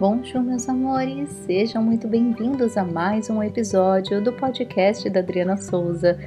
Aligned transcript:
Bonjour, 0.00 0.42
meus 0.42 0.68
amores! 0.68 1.30
Sejam 1.46 1.80
muito 1.80 2.08
bem-vindos 2.08 2.76
a 2.76 2.84
mais 2.84 3.30
um 3.30 3.40
episódio 3.40 4.20
do 4.20 4.32
podcast 4.32 5.08
da 5.08 5.20
Adriana 5.20 5.56
Souza, 5.56 6.18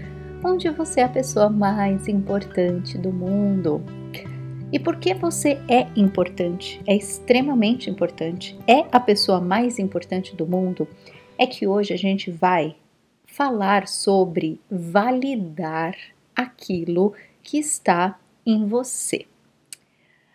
onde 0.41 0.69
você 0.69 1.01
é 1.01 1.03
a 1.03 1.09
pessoa 1.09 1.49
mais 1.49 2.07
importante 2.07 2.97
do 2.97 3.11
mundo. 3.11 3.83
E 4.71 4.79
por 4.79 4.95
que 4.95 5.13
você 5.13 5.59
é 5.67 5.85
importante? 5.97 6.81
É 6.87 6.95
extremamente 6.95 7.89
importante. 7.89 8.57
É 8.65 8.85
a 8.89 9.01
pessoa 9.01 9.41
mais 9.41 9.79
importante 9.79 10.33
do 10.33 10.47
mundo? 10.47 10.87
É 11.37 11.45
que 11.45 11.67
hoje 11.67 11.93
a 11.93 11.97
gente 11.97 12.31
vai 12.31 12.73
falar 13.25 13.89
sobre 13.89 14.61
validar 14.71 15.93
aquilo 16.33 17.13
que 17.43 17.57
está 17.57 18.17
em 18.45 18.65
você. 18.65 19.25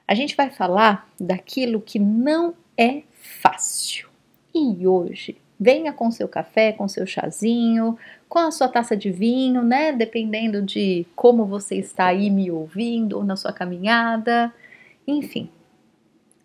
A 0.06 0.14
gente 0.14 0.36
vai 0.36 0.50
falar 0.50 1.08
daquilo 1.18 1.80
que 1.80 1.98
não 1.98 2.54
é 2.76 3.02
fácil. 3.22 4.08
E 4.54 4.86
hoje, 4.86 5.36
venha 5.58 5.92
com 5.92 6.10
seu 6.10 6.28
café, 6.28 6.72
com 6.72 6.88
seu 6.88 7.06
chazinho, 7.06 7.96
com 8.28 8.40
a 8.40 8.50
sua 8.50 8.68
taça 8.68 8.96
de 8.96 9.10
vinho, 9.10 9.62
né? 9.62 9.92
Dependendo 9.92 10.60
de 10.60 11.06
como 11.14 11.46
você 11.46 11.76
está 11.76 12.06
aí 12.06 12.28
me 12.30 12.50
ouvindo 12.50 13.16
ou 13.16 13.24
na 13.24 13.36
sua 13.36 13.52
caminhada. 13.52 14.52
Enfim, 15.06 15.48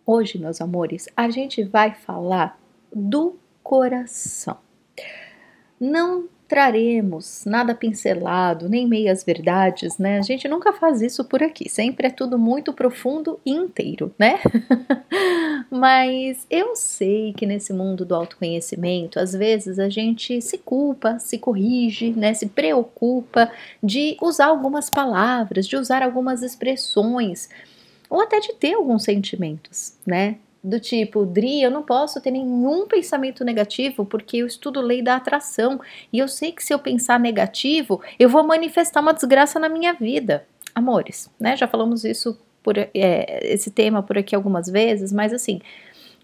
hoje, 0.06 0.38
meus 0.38 0.60
amores, 0.60 1.08
a 1.16 1.28
gente 1.28 1.64
vai 1.64 1.94
falar 1.94 2.58
do 2.94 3.36
coração. 3.62 4.56
Não 5.80 6.28
traremos 6.48 7.44
nada 7.44 7.74
pincelado, 7.74 8.70
nem 8.70 8.88
meias 8.88 9.22
verdades, 9.22 9.98
né? 9.98 10.18
A 10.18 10.22
gente 10.22 10.48
nunca 10.48 10.72
faz 10.72 11.02
isso 11.02 11.22
por 11.22 11.42
aqui, 11.42 11.68
sempre 11.68 12.06
é 12.06 12.10
tudo 12.10 12.38
muito 12.38 12.72
profundo 12.72 13.38
e 13.44 13.50
inteiro, 13.50 14.12
né? 14.18 14.40
Mas 15.70 16.46
eu 16.50 16.74
sei 16.74 17.34
que 17.34 17.44
nesse 17.44 17.72
mundo 17.74 18.04
do 18.04 18.14
autoconhecimento, 18.14 19.20
às 19.20 19.32
vezes 19.32 19.78
a 19.78 19.90
gente 19.90 20.40
se 20.40 20.56
culpa, 20.56 21.18
se 21.18 21.36
corrige, 21.36 22.10
né? 22.12 22.32
Se 22.32 22.46
preocupa 22.46 23.52
de 23.82 24.16
usar 24.22 24.46
algumas 24.46 24.88
palavras, 24.88 25.66
de 25.66 25.76
usar 25.76 26.02
algumas 26.02 26.42
expressões, 26.42 27.50
ou 28.08 28.22
até 28.22 28.40
de 28.40 28.54
ter 28.54 28.72
alguns 28.72 29.04
sentimentos, 29.04 29.98
né? 30.06 30.36
Do 30.62 30.80
tipo, 30.80 31.24
Dri, 31.24 31.62
eu 31.62 31.70
não 31.70 31.82
posso 31.82 32.20
ter 32.20 32.30
nenhum 32.30 32.86
pensamento 32.86 33.44
negativo 33.44 34.04
porque 34.04 34.38
eu 34.38 34.46
estudo 34.46 34.80
lei 34.80 35.02
da 35.02 35.16
atração 35.16 35.80
e 36.12 36.18
eu 36.18 36.28
sei 36.28 36.52
que 36.52 36.64
se 36.64 36.74
eu 36.74 36.78
pensar 36.78 37.18
negativo, 37.20 38.00
eu 38.18 38.28
vou 38.28 38.44
manifestar 38.44 39.00
uma 39.00 39.14
desgraça 39.14 39.58
na 39.58 39.68
minha 39.68 39.92
vida. 39.92 40.44
Amores, 40.74 41.30
né? 41.40 41.56
Já 41.56 41.66
falamos 41.66 42.04
isso 42.04 42.38
por 42.62 42.76
é, 42.76 42.88
esse 43.42 43.70
tema 43.70 44.02
por 44.02 44.18
aqui 44.18 44.34
algumas 44.34 44.68
vezes, 44.68 45.12
mas 45.12 45.32
assim, 45.32 45.60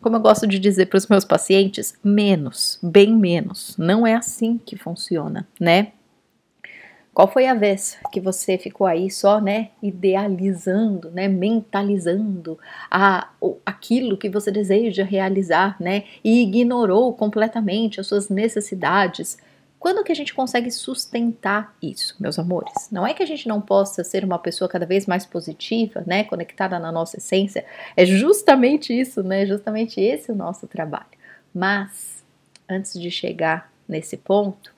como 0.00 0.16
eu 0.16 0.20
gosto 0.20 0.46
de 0.46 0.58
dizer 0.58 0.86
para 0.86 0.98
os 0.98 1.06
meus 1.06 1.24
pacientes, 1.24 1.94
menos, 2.04 2.78
bem 2.82 3.16
menos. 3.16 3.74
Não 3.78 4.06
é 4.06 4.14
assim 4.14 4.58
que 4.58 4.76
funciona, 4.76 5.48
né? 5.58 5.92
Qual 7.14 7.28
foi 7.28 7.46
a 7.46 7.54
vez 7.54 7.96
que 8.10 8.20
você 8.20 8.58
ficou 8.58 8.88
aí 8.88 9.08
só, 9.08 9.40
né, 9.40 9.70
idealizando, 9.80 11.12
né, 11.12 11.28
mentalizando 11.28 12.58
a, 12.90 13.30
aquilo 13.64 14.18
que 14.18 14.28
você 14.28 14.50
deseja 14.50 15.04
realizar, 15.04 15.76
né, 15.80 16.02
e 16.24 16.42
ignorou 16.42 17.14
completamente 17.14 18.00
as 18.00 18.08
suas 18.08 18.28
necessidades? 18.28 19.38
Quando 19.78 20.02
que 20.02 20.10
a 20.10 20.16
gente 20.16 20.34
consegue 20.34 20.72
sustentar 20.72 21.76
isso, 21.80 22.16
meus 22.18 22.36
amores? 22.36 22.88
Não 22.90 23.06
é 23.06 23.14
que 23.14 23.22
a 23.22 23.26
gente 23.26 23.46
não 23.46 23.60
possa 23.60 24.02
ser 24.02 24.24
uma 24.24 24.38
pessoa 24.38 24.68
cada 24.68 24.84
vez 24.84 25.06
mais 25.06 25.24
positiva, 25.24 26.02
né, 26.04 26.24
conectada 26.24 26.80
na 26.80 26.90
nossa 26.90 27.18
essência. 27.18 27.64
É 27.96 28.04
justamente 28.04 28.98
isso, 28.98 29.22
né, 29.22 29.46
justamente 29.46 30.00
esse 30.00 30.32
o 30.32 30.34
nosso 30.34 30.66
trabalho. 30.66 31.06
Mas 31.54 32.24
antes 32.68 32.98
de 32.98 33.08
chegar 33.08 33.70
nesse 33.86 34.16
ponto, 34.16 34.73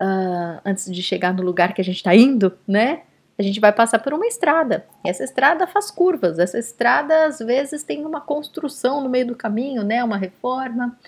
uh, 0.00 0.60
antes 0.64 0.90
de 0.92 1.02
chegar 1.02 1.34
no 1.34 1.42
lugar 1.42 1.72
que 1.72 1.80
a 1.80 1.84
gente 1.84 1.96
está 1.96 2.14
indo, 2.14 2.56
né? 2.66 3.02
A 3.38 3.42
gente 3.42 3.60
vai 3.60 3.72
passar 3.72 3.98
por 3.98 4.14
uma 4.14 4.26
estrada. 4.26 4.86
E 5.04 5.10
essa 5.10 5.22
estrada 5.22 5.66
faz 5.66 5.90
curvas. 5.90 6.38
Essa 6.38 6.58
estrada 6.58 7.26
às 7.26 7.38
vezes 7.38 7.82
tem 7.82 8.04
uma 8.06 8.20
construção 8.20 9.02
no 9.02 9.10
meio 9.10 9.26
do 9.26 9.36
caminho, 9.36 9.82
né? 9.82 10.02
Uma 10.02 10.16
reforma. 10.16 10.98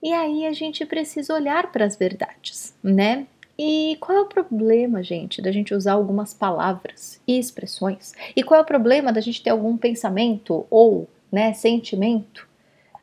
E 0.00 0.12
aí 0.12 0.46
a 0.46 0.52
gente 0.52 0.86
precisa 0.86 1.34
olhar 1.34 1.72
para 1.72 1.84
as 1.84 1.96
verdades, 1.96 2.74
né? 2.82 3.26
E 3.58 3.96
qual 3.98 4.16
é 4.16 4.20
o 4.20 4.26
problema, 4.26 5.02
gente, 5.02 5.42
da 5.42 5.50
gente 5.50 5.74
usar 5.74 5.94
algumas 5.94 6.32
palavras 6.32 7.20
e 7.26 7.36
expressões? 7.36 8.14
E 8.36 8.44
qual 8.44 8.60
é 8.60 8.62
o 8.62 8.66
problema 8.66 9.12
da 9.12 9.20
gente 9.20 9.42
ter 9.42 9.50
algum 9.50 9.76
pensamento 9.76 10.64
ou, 10.70 11.08
né, 11.32 11.52
sentimento? 11.52 12.46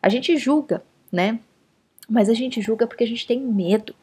A 0.01 0.07
gente 0.07 0.37
julga, 0.37 0.81
né? 1.11 1.39
Mas 2.07 2.29
a 2.29 2.33
gente 2.33 2.61
julga 2.61 2.87
porque 2.87 3.03
a 3.03 3.07
gente 3.07 3.27
tem 3.27 3.41
medo 3.41 3.93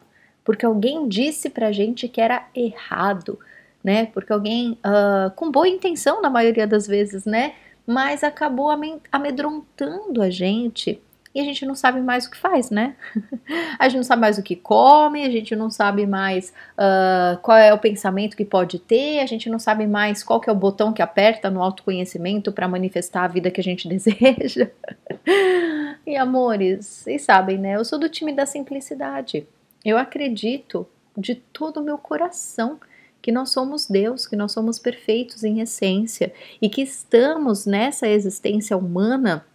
porque 0.45 0.67
alguém 0.67 1.09
disse 1.09 1.49
pra 1.51 1.73
gente 1.73 2.09
que 2.09 2.21
era 2.21 2.47
errado, 2.55 3.39
né? 3.83 4.07
Porque 4.07 4.33
alguém, 4.33 4.79
uh, 4.85 5.31
com 5.35 5.51
boa 5.51 5.69
intenção 5.69 6.21
na 6.21 6.31
maioria 6.31 6.67
das 6.67 6.87
vezes, 6.87 7.25
né? 7.25 7.55
Mas 7.87 8.23
acabou 8.23 8.71
amedrontando 9.11 10.23
a 10.23 10.31
gente 10.31 11.01
e 11.35 11.41
a 11.41 11.45
gente 11.45 11.65
não 11.65 11.75
sabe 11.75 12.01
mais 12.01 12.27
o 12.27 12.31
que 12.31 12.37
faz, 12.37 12.71
né? 12.71 12.95
a 13.79 13.89
gente 13.89 13.97
não 13.97 14.05
sabe 14.05 14.21
mais 14.21 14.39
o 14.39 14.43
que 14.43 14.55
come, 14.55 15.25
a 15.25 15.31
gente 15.31 15.57
não 15.57 15.71
sabe 15.71 16.07
mais 16.07 16.53
uh, 16.75 17.39
qual 17.41 17.57
é 17.57 17.73
o 17.73 17.79
pensamento 17.79 18.37
que 18.37 18.45
pode 18.45 18.79
ter, 18.79 19.21
a 19.21 19.27
gente 19.27 19.49
não 19.49 19.59
sabe 19.59 19.87
mais 19.87 20.23
qual 20.23 20.41
que 20.41 20.51
é 20.51 20.53
o 20.53 20.57
botão 20.57 20.93
que 20.93 21.01
aperta 21.01 21.51
no 21.51 21.63
autoconhecimento 21.63 22.53
para 22.53 22.69
manifestar 22.69 23.25
a 23.25 23.29
vida 23.29 23.51
que 23.51 23.61
a 23.61 23.65
gente 23.65 23.89
deseja. 23.89 24.71
e 26.07 26.17
amores, 26.17 26.85
vocês 26.85 27.23
sabem, 27.23 27.57
né? 27.57 27.77
Eu 27.77 27.85
sou 27.85 27.99
do 27.99 28.09
time 28.09 28.33
da 28.33 28.45
simplicidade. 28.45 29.47
Eu 29.85 29.99
acredito 29.99 30.87
de 31.17 31.35
todo 31.35 31.79
o 31.79 31.83
meu 31.83 31.99
coração 31.99 32.79
que 33.21 33.31
nós 33.31 33.51
somos 33.51 33.87
Deus, 33.87 34.27
que 34.27 34.37
nós 34.37 34.53
somos 34.53 34.79
perfeitos 34.79 35.45
em 35.45 35.61
essência 35.61 36.33
e 36.61 36.69
que 36.69 36.83
estamos 36.83 37.67
nessa 37.67 38.09
existência 38.09 38.77
humana 38.77 39.47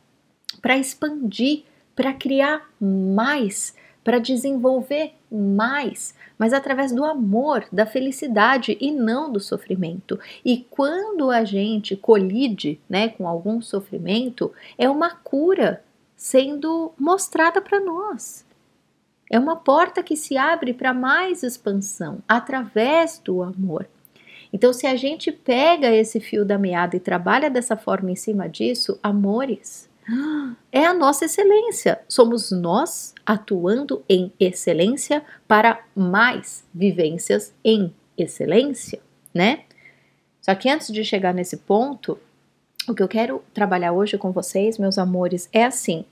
para 0.62 0.78
expandir, 0.78 1.64
para 1.96 2.14
criar 2.14 2.70
mais, 2.80 3.76
para 4.04 4.20
desenvolver 4.20 5.14
mais, 5.30 6.16
mas 6.40 6.54
através 6.54 6.94
do 6.94 7.04
amor, 7.04 7.66
da 7.72 7.86
felicidade 7.86 8.78
e 8.80 8.90
não 8.90 9.30
do 9.30 9.40
sofrimento. 9.40 10.18
E 10.46 10.66
quando 10.70 11.30
a 11.30 11.44
gente 11.44 11.96
colide, 11.98 12.80
né, 12.90 13.10
com 13.10 13.28
algum 13.28 13.62
sofrimento, 13.62 14.54
é 14.78 14.90
uma 14.90 15.10
cura 15.10 15.84
sendo 16.16 16.94
mostrada 16.98 17.62
para 17.62 17.82
nós. 17.82 18.47
É 19.30 19.38
uma 19.38 19.56
porta 19.56 20.02
que 20.02 20.16
se 20.16 20.38
abre 20.38 20.74
para 20.74 20.94
mais 20.94 21.44
expansão 21.44 22.20
através 22.28 23.20
do 23.20 23.44
amor. 23.44 23.88
Então, 24.52 24.72
se 24.72 24.88
a 24.88 24.96
gente 24.96 25.32
pega 25.32 25.92
esse 25.92 26.20
fio 26.20 26.46
da 26.46 26.58
meada 26.58 26.96
e 26.96 27.02
trabalha 27.02 27.50
dessa 27.50 27.76
forma 27.76 28.12
em 28.12 28.16
cima 28.16 28.48
disso, 28.48 28.98
amores, 29.04 29.90
é 30.72 30.86
a 30.86 30.94
nossa 30.94 31.26
excelência. 31.26 32.00
Somos 32.08 32.52
nós 32.52 33.14
atuando 33.26 34.04
em 34.08 34.32
excelência 34.40 35.24
para 35.48 35.84
mais 35.94 36.66
vivências 36.74 37.54
em 37.64 37.94
excelência, 38.18 39.02
né? 39.34 39.64
Só 40.42 40.56
que 40.56 40.70
antes 40.70 40.94
de 40.94 41.04
chegar 41.04 41.34
nesse 41.34 41.58
ponto, 41.58 42.18
o 42.88 42.96
que 42.96 43.04
eu 43.04 43.08
quero 43.08 43.44
trabalhar 43.54 43.92
hoje 43.92 44.18
com 44.18 44.32
vocês, 44.32 44.78
meus 44.78 44.98
amores, 44.98 45.50
é 45.52 45.66
assim: 45.66 46.06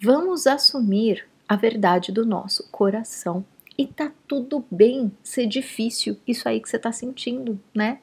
vamos 0.00 0.46
assumir 0.46 1.26
a 1.48 1.56
verdade 1.56 2.12
do 2.12 2.24
nosso 2.24 2.68
coração. 2.70 3.44
E 3.76 3.86
tá 3.86 4.10
tudo 4.28 4.64
bem 4.70 5.12
ser 5.22 5.46
difícil 5.46 6.16
isso 6.26 6.48
aí 6.48 6.60
que 6.60 6.68
você 6.68 6.78
tá 6.78 6.92
sentindo, 6.92 7.60
né? 7.74 7.98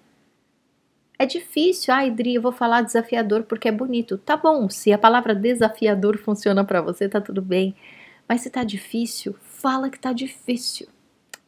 É 1.18 1.26
difícil, 1.26 1.94
ai, 1.94 2.10
Dri, 2.10 2.36
eu 2.36 2.42
vou 2.42 2.52
falar 2.52 2.82
desafiador 2.82 3.44
porque 3.44 3.68
é 3.68 3.72
bonito. 3.72 4.18
Tá 4.18 4.36
bom, 4.36 4.70
se 4.70 4.92
a 4.92 4.98
palavra 4.98 5.36
desafiador 5.36 6.18
funciona 6.18 6.66
para 6.66 6.82
você, 6.82 7.08
tá 7.08 7.22
tudo 7.22 7.42
bem. 7.42 7.76
Mas 8.28 8.42
se 8.42 8.50
tá 8.50 8.64
difícil, 8.64 9.36
fala 9.40 9.90
que 9.90 10.00
tá 10.00 10.12
difícil. 10.14 10.88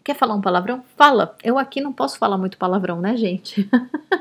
Quer 0.03 0.15
falar 0.15 0.35
um 0.35 0.41
palavrão? 0.41 0.83
Fala. 0.95 1.35
Eu 1.43 1.57
aqui 1.57 1.81
não 1.81 1.91
posso 1.91 2.17
falar 2.17 2.37
muito 2.37 2.57
palavrão, 2.57 3.01
né, 3.01 3.17
gente? 3.17 3.67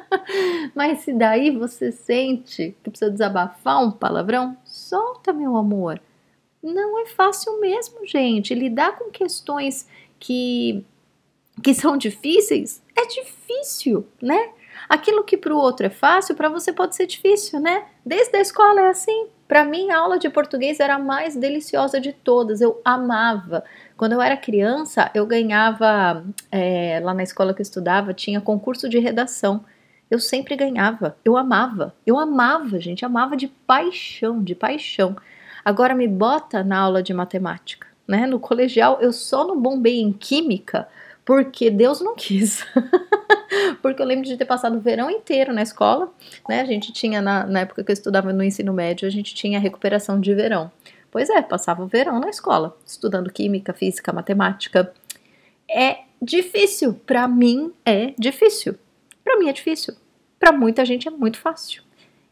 Mas 0.74 1.00
se 1.00 1.12
daí 1.12 1.50
você 1.50 1.92
sente 1.92 2.74
que 2.82 2.90
precisa 2.90 3.10
desabafar 3.10 3.84
um 3.84 3.90
palavrão, 3.90 4.56
solta, 4.64 5.32
meu 5.32 5.56
amor. 5.56 6.00
Não 6.62 7.00
é 7.00 7.06
fácil 7.06 7.60
mesmo, 7.60 8.06
gente. 8.06 8.54
Lidar 8.54 8.96
com 8.96 9.10
questões 9.10 9.88
que, 10.18 10.84
que 11.62 11.74
são 11.74 11.96
difíceis 11.96 12.82
é 12.96 13.06
difícil, 13.06 14.06
né? 14.20 14.50
Aquilo 14.88 15.24
que 15.24 15.36
para 15.36 15.54
o 15.54 15.58
outro 15.58 15.86
é 15.86 15.90
fácil, 15.90 16.34
para 16.34 16.48
você 16.48 16.72
pode 16.72 16.94
ser 16.94 17.06
difícil, 17.06 17.60
né? 17.60 17.86
Desde 18.04 18.36
a 18.36 18.40
escola 18.40 18.80
é 18.82 18.88
assim. 18.88 19.26
Para 19.48 19.64
mim, 19.64 19.90
a 19.90 19.98
aula 19.98 20.18
de 20.18 20.30
português 20.30 20.80
era 20.80 20.94
a 20.94 20.98
mais 20.98 21.36
deliciosa 21.36 22.00
de 22.00 22.12
todas. 22.12 22.60
Eu 22.60 22.80
amava. 22.84 23.64
Quando 23.96 24.12
eu 24.12 24.22
era 24.22 24.36
criança, 24.36 25.10
eu 25.14 25.26
ganhava, 25.26 26.24
é, 26.50 27.00
lá 27.02 27.12
na 27.12 27.22
escola 27.22 27.52
que 27.52 27.60
eu 27.60 27.64
estudava, 27.64 28.14
tinha 28.14 28.40
concurso 28.40 28.88
de 28.88 28.98
redação. 28.98 29.64
Eu 30.10 30.18
sempre 30.18 30.56
ganhava. 30.56 31.16
Eu 31.24 31.36
amava. 31.36 31.94
Eu 32.06 32.18
amava, 32.18 32.80
gente. 32.80 33.04
Amava 33.04 33.36
de 33.36 33.48
paixão, 33.48 34.42
de 34.42 34.54
paixão. 34.54 35.16
Agora 35.64 35.94
me 35.94 36.08
bota 36.08 36.64
na 36.64 36.78
aula 36.78 37.02
de 37.02 37.14
matemática, 37.14 37.86
né? 38.06 38.26
No 38.26 38.40
colegial 38.40 38.98
eu 39.00 39.12
só 39.12 39.46
não 39.46 39.60
bombei 39.60 40.00
em 40.00 40.12
química 40.12 40.88
porque 41.24 41.70
Deus 41.70 42.00
não 42.00 42.14
quis. 42.14 42.66
porque 43.80 44.02
eu 44.02 44.06
lembro 44.06 44.24
de 44.24 44.36
ter 44.36 44.44
passado 44.44 44.76
o 44.76 44.80
verão 44.80 45.10
inteiro 45.10 45.52
na 45.52 45.62
escola, 45.62 46.12
né? 46.48 46.60
A 46.60 46.64
gente 46.64 46.92
tinha, 46.92 47.20
na, 47.20 47.46
na, 47.46 47.60
época 47.60 47.84
que 47.84 47.90
eu 47.90 47.94
estudava 47.94 48.32
no 48.32 48.42
ensino 48.42 48.72
médio, 48.72 49.06
a 49.06 49.10
gente 49.10 49.34
tinha 49.34 49.60
recuperação 49.60 50.20
de 50.20 50.34
verão. 50.34 50.70
Pois 51.10 51.28
é, 51.28 51.42
passava 51.42 51.82
o 51.82 51.86
verão 51.86 52.18
na 52.18 52.30
escola, 52.30 52.76
estudando 52.86 53.30
química, 53.30 53.72
física, 53.72 54.12
matemática. 54.12 54.92
É 55.70 55.98
difícil, 56.20 56.94
para 56.94 57.28
mim 57.28 57.72
é 57.84 58.14
difícil. 58.18 58.76
Para 59.22 59.38
mim 59.38 59.48
é 59.48 59.52
difícil. 59.52 59.94
Para 60.38 60.52
muita 60.52 60.84
gente 60.84 61.06
é 61.06 61.10
muito 61.10 61.38
fácil. 61.38 61.82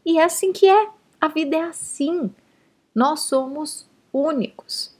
E 0.05 0.17
é 0.17 0.23
assim 0.23 0.51
que 0.51 0.67
é. 0.67 0.87
A 1.19 1.27
vida 1.27 1.55
é 1.55 1.61
assim. 1.61 2.31
Nós 2.93 3.21
somos 3.21 3.87
únicos. 4.11 4.95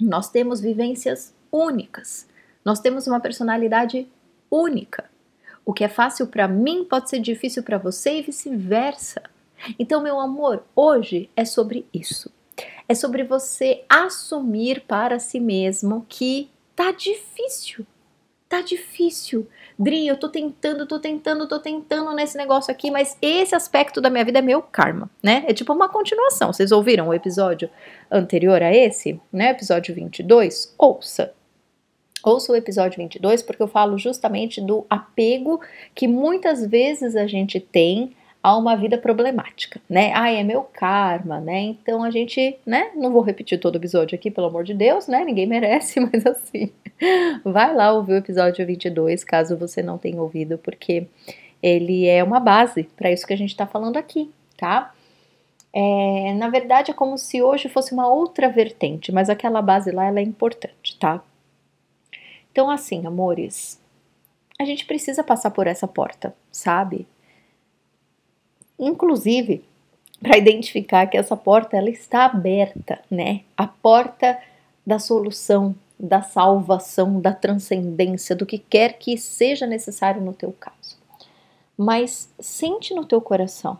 Nós 0.00 0.28
temos 0.28 0.60
vivências 0.60 1.34
únicas. 1.50 2.26
Nós 2.64 2.80
temos 2.80 3.06
uma 3.06 3.20
personalidade 3.20 4.08
única. 4.50 5.10
O 5.64 5.72
que 5.72 5.84
é 5.84 5.88
fácil 5.88 6.26
para 6.26 6.48
mim 6.48 6.84
pode 6.84 7.08
ser 7.08 7.20
difícil 7.20 7.62
para 7.62 7.78
você 7.78 8.18
e 8.18 8.22
vice-versa. 8.22 9.22
Então, 9.78 10.02
meu 10.02 10.18
amor, 10.18 10.64
hoje 10.74 11.30
é 11.36 11.44
sobre 11.44 11.86
isso. 11.94 12.30
É 12.88 12.94
sobre 12.94 13.22
você 13.22 13.84
assumir 13.88 14.82
para 14.82 15.18
si 15.18 15.38
mesmo 15.38 16.04
que 16.08 16.50
tá 16.74 16.90
difícil. 16.90 17.86
Tá 18.52 18.60
difícil. 18.60 19.48
Dri, 19.78 20.06
eu 20.06 20.14
tô 20.14 20.28
tentando, 20.28 20.86
tô 20.86 20.98
tentando, 20.98 21.48
tô 21.48 21.58
tentando 21.58 22.12
nesse 22.12 22.36
negócio 22.36 22.70
aqui, 22.70 22.90
mas 22.90 23.16
esse 23.22 23.54
aspecto 23.54 23.98
da 23.98 24.10
minha 24.10 24.26
vida 24.26 24.40
é 24.40 24.42
meu 24.42 24.60
karma, 24.60 25.08
né? 25.22 25.42
É 25.48 25.54
tipo 25.54 25.72
uma 25.72 25.88
continuação. 25.88 26.52
Vocês 26.52 26.70
ouviram 26.70 27.08
o 27.08 27.14
episódio 27.14 27.70
anterior 28.10 28.62
a 28.62 28.70
esse, 28.70 29.18
né? 29.32 29.52
Episódio 29.52 29.94
22? 29.94 30.74
Ouça. 30.76 31.32
Ouça 32.22 32.52
o 32.52 32.54
episódio 32.54 32.98
22 32.98 33.42
porque 33.42 33.62
eu 33.62 33.68
falo 33.68 33.96
justamente 33.96 34.60
do 34.60 34.84
apego 34.90 35.58
que 35.94 36.06
muitas 36.06 36.66
vezes 36.66 37.16
a 37.16 37.26
gente 37.26 37.58
tem 37.58 38.14
a 38.42 38.56
uma 38.56 38.76
vida 38.76 38.98
problemática, 38.98 39.80
né? 39.88 40.12
Ah, 40.14 40.30
é 40.30 40.42
meu 40.42 40.62
karma, 40.62 41.40
né? 41.40 41.60
Então 41.60 42.02
a 42.02 42.10
gente, 42.10 42.58
né? 42.66 42.90
Não 42.96 43.12
vou 43.12 43.22
repetir 43.22 43.60
todo 43.60 43.76
o 43.76 43.78
episódio 43.78 44.16
aqui, 44.16 44.30
pelo 44.30 44.48
amor 44.48 44.64
de 44.64 44.74
Deus, 44.74 45.06
né? 45.06 45.24
Ninguém 45.24 45.46
merece, 45.48 46.00
mas 46.00 46.26
assim, 46.26 46.72
vai 47.44 47.72
lá 47.74 47.92
ouvir 47.92 48.14
o 48.14 48.16
episódio 48.16 48.66
22, 48.66 49.22
caso 49.22 49.56
você 49.56 49.82
não 49.82 49.96
tenha 49.96 50.20
ouvido, 50.20 50.58
porque 50.58 51.06
ele 51.62 52.06
é 52.08 52.24
uma 52.24 52.40
base 52.40 52.84
para 52.96 53.12
isso 53.12 53.26
que 53.26 53.32
a 53.32 53.38
gente 53.38 53.50
está 53.50 53.66
falando 53.66 53.96
aqui, 53.96 54.30
tá? 54.56 54.92
É, 55.72 56.34
na 56.34 56.48
verdade, 56.50 56.90
é 56.90 56.94
como 56.94 57.16
se 57.16 57.40
hoje 57.40 57.68
fosse 57.68 57.94
uma 57.94 58.08
outra 58.08 58.48
vertente, 58.48 59.12
mas 59.12 59.30
aquela 59.30 59.62
base 59.62 59.90
lá 59.92 60.06
ela 60.06 60.18
é 60.18 60.22
importante, 60.22 60.98
tá? 60.98 61.22
Então, 62.50 62.68
assim, 62.68 63.06
amores, 63.06 63.80
a 64.60 64.64
gente 64.64 64.84
precisa 64.84 65.22
passar 65.24 65.50
por 65.52 65.66
essa 65.66 65.88
porta, 65.88 66.34
sabe? 66.50 67.06
Inclusive, 68.84 69.62
para 70.20 70.36
identificar 70.36 71.06
que 71.06 71.16
essa 71.16 71.36
porta 71.36 71.76
ela 71.76 71.88
está 71.88 72.26
aberta, 72.26 73.00
né? 73.10 73.42
A 73.56 73.66
porta 73.66 74.38
da 74.84 74.98
solução, 74.98 75.74
da 75.98 76.20
salvação, 76.20 77.20
da 77.20 77.32
transcendência, 77.32 78.34
do 78.34 78.44
que 78.44 78.58
quer 78.58 78.98
que 78.98 79.16
seja 79.16 79.66
necessário 79.66 80.20
no 80.20 80.32
teu 80.32 80.52
caso. 80.58 80.98
Mas 81.78 82.28
sente 82.40 82.92
no 82.92 83.04
teu 83.04 83.20
coração 83.20 83.78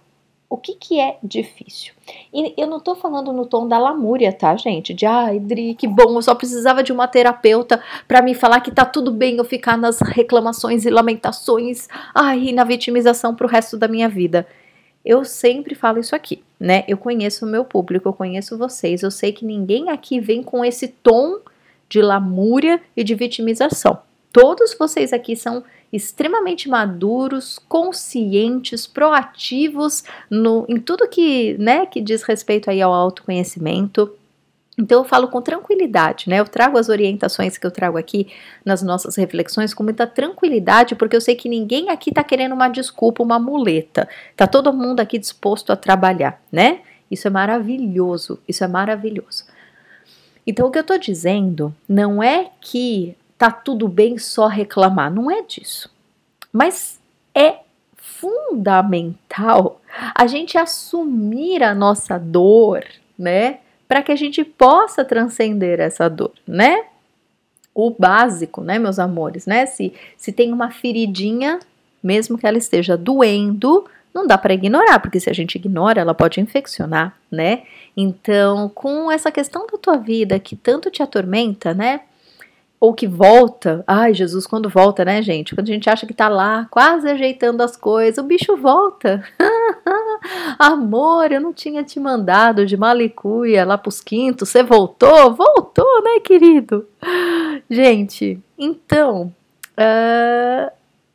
o 0.52 0.58
que, 0.58 0.74
que 0.74 1.00
é 1.00 1.16
difícil? 1.22 1.94
E 2.30 2.52
eu 2.58 2.66
não 2.66 2.78
tô 2.78 2.94
falando 2.94 3.32
no 3.32 3.46
tom 3.46 3.66
da 3.66 3.78
lamúria, 3.78 4.30
tá, 4.30 4.54
gente? 4.54 4.92
De 4.92 5.06
ai, 5.06 5.40
Dri, 5.40 5.74
que 5.74 5.88
bom, 5.88 6.14
eu 6.14 6.20
só 6.20 6.34
precisava 6.34 6.82
de 6.82 6.92
uma 6.92 7.08
terapeuta 7.08 7.82
para 8.06 8.20
me 8.20 8.34
falar 8.34 8.60
que 8.60 8.70
tá 8.70 8.84
tudo 8.84 9.10
bem 9.10 9.36
eu 9.36 9.44
ficar 9.46 9.78
nas 9.78 10.00
reclamações 10.00 10.84
e 10.84 10.90
lamentações, 10.90 11.88
ai, 12.14 12.48
e 12.48 12.52
na 12.52 12.64
vitimização 12.64 13.34
pro 13.34 13.48
resto 13.48 13.78
da 13.78 13.88
minha 13.88 14.10
vida. 14.10 14.46
Eu 15.04 15.24
sempre 15.24 15.74
falo 15.74 15.98
isso 15.98 16.14
aqui, 16.14 16.42
né? 16.58 16.84
Eu 16.86 16.96
conheço 16.96 17.44
o 17.44 17.48
meu 17.48 17.64
público, 17.64 18.08
eu 18.08 18.12
conheço 18.12 18.56
vocês, 18.56 19.02
eu 19.02 19.10
sei 19.10 19.32
que 19.32 19.44
ninguém 19.44 19.90
aqui 19.90 20.20
vem 20.20 20.42
com 20.42 20.64
esse 20.64 20.88
tom 20.88 21.40
de 21.88 22.00
lamúria 22.00 22.80
e 22.96 23.02
de 23.02 23.14
vitimização. 23.14 23.98
Todos 24.32 24.74
vocês 24.78 25.12
aqui 25.12 25.36
são 25.36 25.62
extremamente 25.92 26.68
maduros, 26.68 27.58
conscientes, 27.68 28.86
proativos 28.86 30.02
no, 30.30 30.64
em 30.68 30.80
tudo 30.80 31.06
que, 31.06 31.54
né, 31.58 31.84
que 31.84 32.00
diz 32.00 32.22
respeito 32.22 32.70
aí 32.70 32.80
ao 32.80 32.92
autoconhecimento. 32.92 34.10
Então 34.82 34.98
eu 34.98 35.04
falo 35.04 35.28
com 35.28 35.40
tranquilidade, 35.40 36.28
né? 36.28 36.40
Eu 36.40 36.44
trago 36.44 36.76
as 36.76 36.88
orientações 36.88 37.56
que 37.56 37.64
eu 37.64 37.70
trago 37.70 37.96
aqui 37.96 38.26
nas 38.64 38.82
nossas 38.82 39.14
reflexões 39.14 39.72
com 39.72 39.84
muita 39.84 40.08
tranquilidade, 40.08 40.96
porque 40.96 41.14
eu 41.14 41.20
sei 41.20 41.36
que 41.36 41.48
ninguém 41.48 41.88
aqui 41.88 42.10
tá 42.10 42.24
querendo 42.24 42.52
uma 42.52 42.66
desculpa, 42.66 43.22
uma 43.22 43.38
muleta. 43.38 44.08
Tá 44.36 44.44
todo 44.44 44.72
mundo 44.72 44.98
aqui 44.98 45.18
disposto 45.18 45.72
a 45.72 45.76
trabalhar, 45.76 46.42
né? 46.50 46.80
Isso 47.08 47.28
é 47.28 47.30
maravilhoso, 47.30 48.40
isso 48.48 48.64
é 48.64 48.66
maravilhoso. 48.66 49.44
Então 50.44 50.66
o 50.66 50.70
que 50.72 50.80
eu 50.80 50.84
tô 50.84 50.98
dizendo 50.98 51.72
não 51.88 52.20
é 52.20 52.50
que 52.60 53.16
tá 53.38 53.52
tudo 53.52 53.86
bem 53.86 54.18
só 54.18 54.48
reclamar. 54.48 55.12
Não 55.12 55.30
é 55.30 55.42
disso. 55.42 55.88
Mas 56.52 57.00
é 57.32 57.58
fundamental 57.96 59.80
a 60.12 60.26
gente 60.26 60.58
assumir 60.58 61.62
a 61.62 61.72
nossa 61.72 62.18
dor, 62.18 62.84
né? 63.16 63.60
Para 63.92 64.02
que 64.02 64.10
a 64.10 64.16
gente 64.16 64.42
possa 64.42 65.04
transcender 65.04 65.78
essa 65.78 66.08
dor, 66.08 66.32
né? 66.48 66.84
O 67.74 67.90
básico, 67.90 68.62
né, 68.62 68.78
meus 68.78 68.98
amores, 68.98 69.44
né? 69.44 69.66
Se, 69.66 69.92
se 70.16 70.32
tem 70.32 70.50
uma 70.50 70.70
feridinha, 70.70 71.60
mesmo 72.02 72.38
que 72.38 72.46
ela 72.46 72.56
esteja 72.56 72.96
doendo, 72.96 73.84
não 74.14 74.26
dá 74.26 74.38
para 74.38 74.54
ignorar, 74.54 74.98
porque 74.98 75.20
se 75.20 75.28
a 75.28 75.34
gente 75.34 75.56
ignora, 75.56 76.00
ela 76.00 76.14
pode 76.14 76.40
infeccionar, 76.40 77.14
né? 77.30 77.64
Então, 77.94 78.70
com 78.74 79.12
essa 79.12 79.30
questão 79.30 79.66
da 79.66 79.76
tua 79.76 79.98
vida 79.98 80.38
que 80.38 80.56
tanto 80.56 80.90
te 80.90 81.02
atormenta, 81.02 81.74
né? 81.74 82.00
Ou 82.82 82.92
que 82.92 83.06
volta. 83.06 83.84
Ai, 83.86 84.12
Jesus, 84.12 84.44
quando 84.44 84.68
volta, 84.68 85.04
né, 85.04 85.22
gente? 85.22 85.54
Quando 85.54 85.68
a 85.68 85.72
gente 85.72 85.88
acha 85.88 86.04
que 86.04 86.12
tá 86.12 86.28
lá, 86.28 86.66
quase 86.68 87.08
ajeitando 87.08 87.62
as 87.62 87.76
coisas, 87.76 88.18
o 88.18 88.26
bicho 88.26 88.56
volta. 88.56 89.22
Amor, 90.58 91.30
eu 91.30 91.40
não 91.40 91.52
tinha 91.52 91.84
te 91.84 92.00
mandado 92.00 92.66
de 92.66 92.76
Malicuia 92.76 93.64
lá 93.64 93.78
pros 93.78 94.00
quintos, 94.00 94.48
você 94.48 94.64
voltou? 94.64 95.32
Voltou, 95.32 96.02
né, 96.02 96.18
querido? 96.24 96.84
Gente, 97.70 98.42
então, 98.58 99.32
uh, 99.78 100.72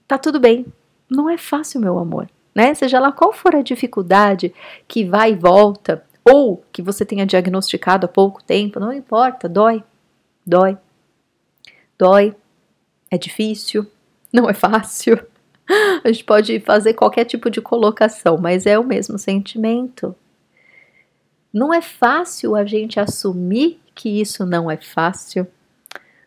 tá 0.08 0.18
tudo 0.18 0.40
bem. 0.40 0.66
Não 1.10 1.30
é 1.30 1.38
fácil, 1.38 1.82
meu 1.82 2.00
amor, 2.00 2.30
né? 2.56 2.74
Seja 2.76 2.98
lá 2.98 3.12
qual 3.12 3.34
for 3.34 3.54
a 3.54 3.62
dificuldade 3.62 4.54
que 4.88 5.04
vai 5.04 5.34
e 5.34 5.36
volta, 5.36 6.02
ou 6.24 6.64
que 6.72 6.82
você 6.82 7.04
tenha 7.04 7.26
diagnosticado 7.26 8.06
há 8.06 8.10
pouco 8.10 8.42
tempo, 8.42 8.80
não 8.80 8.94
importa, 8.94 9.50
dói, 9.50 9.84
dói 10.46 10.78
dói, 11.98 12.36
é 13.10 13.18
difícil, 13.18 13.86
não 14.32 14.50
é 14.50 14.54
fácil. 14.54 15.20
A 16.04 16.12
gente 16.12 16.24
pode 16.24 16.60
fazer 16.62 16.94
qualquer 16.94 17.25
tipo 17.25 17.50
de 17.50 17.60
colocação, 17.60 18.38
mas 18.38 18.66
é 18.66 18.80
o 18.80 18.84
mesmo 18.84 19.18
sentimento. 19.18 20.16
Não 21.54 21.74
é 21.74 21.82
fácil 21.82 22.56
a 22.56 22.63
gente 22.63 23.00
assumir 23.00 23.80
que 23.94 24.22
isso 24.22 24.46
não 24.46 24.70
é 24.70 24.77
fácil. 24.77 25.48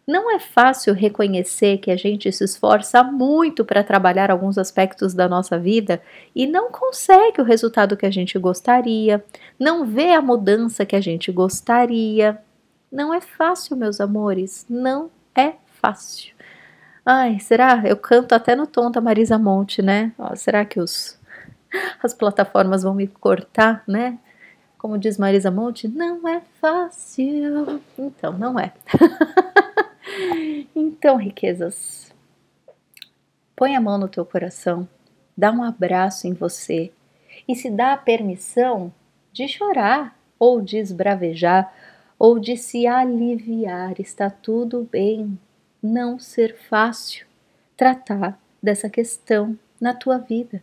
Não 0.06 0.28
é 0.28 0.40
fácil 0.40 0.92
reconhecer 0.92 1.78
que 1.78 1.90
a 1.90 1.96
gente 1.96 2.32
se 2.32 2.42
esforça 2.42 3.02
muito 3.04 3.64
para 3.64 3.84
trabalhar 3.84 4.30
alguns 4.30 4.58
aspectos 4.58 5.14
da 5.14 5.28
nossa 5.28 5.56
vida 5.56 6.02
e 6.34 6.48
não 6.48 6.72
consegue 6.72 7.40
o 7.40 7.44
resultado 7.44 7.96
que 7.96 8.04
a 8.04 8.10
gente 8.10 8.36
gostaria, 8.38 9.24
não 9.58 9.86
vê 9.86 10.12
a 10.12 10.20
mudança 10.20 10.84
que 10.84 10.96
a 10.96 11.00
gente 11.00 11.30
gostaria. 11.30 12.42
Não 12.90 13.14
é 13.14 13.20
fácil, 13.20 13.76
meus 13.76 14.00
amores, 14.00 14.66
não 14.68 15.10
é 15.40 15.56
fácil. 15.80 16.34
Ai, 17.04 17.40
será? 17.40 17.82
Eu 17.84 17.96
canto 17.96 18.34
até 18.34 18.54
no 18.54 18.66
tom 18.66 18.90
da 18.90 19.00
Marisa 19.00 19.38
Monte, 19.38 19.82
né? 19.82 20.12
Ó, 20.18 20.34
será 20.36 20.64
que 20.64 20.78
os 20.78 21.18
as 22.02 22.14
plataformas 22.14 22.82
vão 22.82 22.94
me 22.94 23.06
cortar, 23.06 23.82
né? 23.86 24.18
Como 24.78 24.98
diz 24.98 25.18
Marisa 25.18 25.50
Monte, 25.50 25.88
não 25.88 26.26
é 26.26 26.40
fácil. 26.60 27.80
Então, 27.98 28.32
não 28.32 28.58
é. 28.58 28.72
então, 30.74 31.16
riquezas, 31.16 32.12
põe 33.54 33.76
a 33.76 33.80
mão 33.80 33.98
no 33.98 34.08
teu 34.08 34.24
coração, 34.24 34.88
dá 35.36 35.52
um 35.52 35.62
abraço 35.62 36.26
em 36.26 36.32
você 36.32 36.90
e 37.46 37.54
se 37.54 37.70
dá 37.70 37.92
a 37.92 37.98
permissão 37.98 38.92
de 39.32 39.46
chorar 39.46 40.16
ou 40.38 40.62
de 40.62 40.78
esbravejar 40.78 41.72
ou 42.20 42.38
de 42.38 42.54
se 42.54 42.86
aliviar. 42.86 43.98
Está 43.98 44.28
tudo 44.28 44.86
bem, 44.92 45.38
não 45.82 46.18
ser 46.18 46.54
fácil 46.54 47.26
tratar 47.74 48.38
dessa 48.62 48.90
questão 48.90 49.58
na 49.80 49.94
tua 49.94 50.18
vida. 50.18 50.62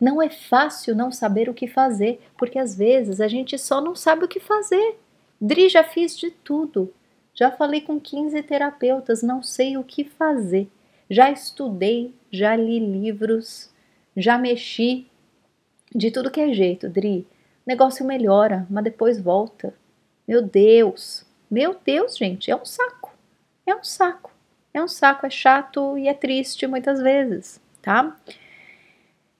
Não 0.00 0.20
é 0.20 0.28
fácil 0.28 0.96
não 0.96 1.12
saber 1.12 1.48
o 1.48 1.54
que 1.54 1.68
fazer, 1.68 2.20
porque 2.36 2.58
às 2.58 2.76
vezes 2.76 3.20
a 3.20 3.28
gente 3.28 3.56
só 3.56 3.80
não 3.80 3.94
sabe 3.94 4.24
o 4.24 4.28
que 4.28 4.40
fazer. 4.40 4.96
Dri, 5.40 5.68
já 5.68 5.84
fiz 5.84 6.18
de 6.18 6.32
tudo. 6.32 6.92
Já 7.32 7.52
falei 7.52 7.80
com 7.80 8.00
15 8.00 8.42
terapeutas, 8.42 9.22
não 9.22 9.44
sei 9.44 9.76
o 9.76 9.84
que 9.84 10.02
fazer. 10.02 10.68
Já 11.08 11.30
estudei, 11.30 12.12
já 12.28 12.56
li 12.56 12.80
livros, 12.80 13.70
já 14.16 14.36
mexi 14.36 15.06
de 15.94 16.10
tudo 16.10 16.30
que 16.30 16.40
é 16.40 16.52
jeito, 16.52 16.88
Dri. 16.88 17.20
O 17.64 17.68
negócio 17.68 18.04
melhora, 18.04 18.66
mas 18.68 18.82
depois 18.82 19.20
volta. 19.20 19.72
Meu 20.26 20.42
Deus, 20.42 21.24
meu 21.50 21.76
Deus, 21.84 22.16
gente, 22.16 22.50
é 22.50 22.56
um 22.56 22.64
saco. 22.64 23.14
É 23.66 23.74
um 23.74 23.84
saco. 23.84 24.30
É 24.74 24.82
um 24.82 24.88
saco, 24.88 25.26
é 25.26 25.30
chato 25.30 25.96
e 25.96 26.08
é 26.08 26.14
triste 26.14 26.66
muitas 26.66 27.00
vezes, 27.00 27.60
tá? 27.80 28.14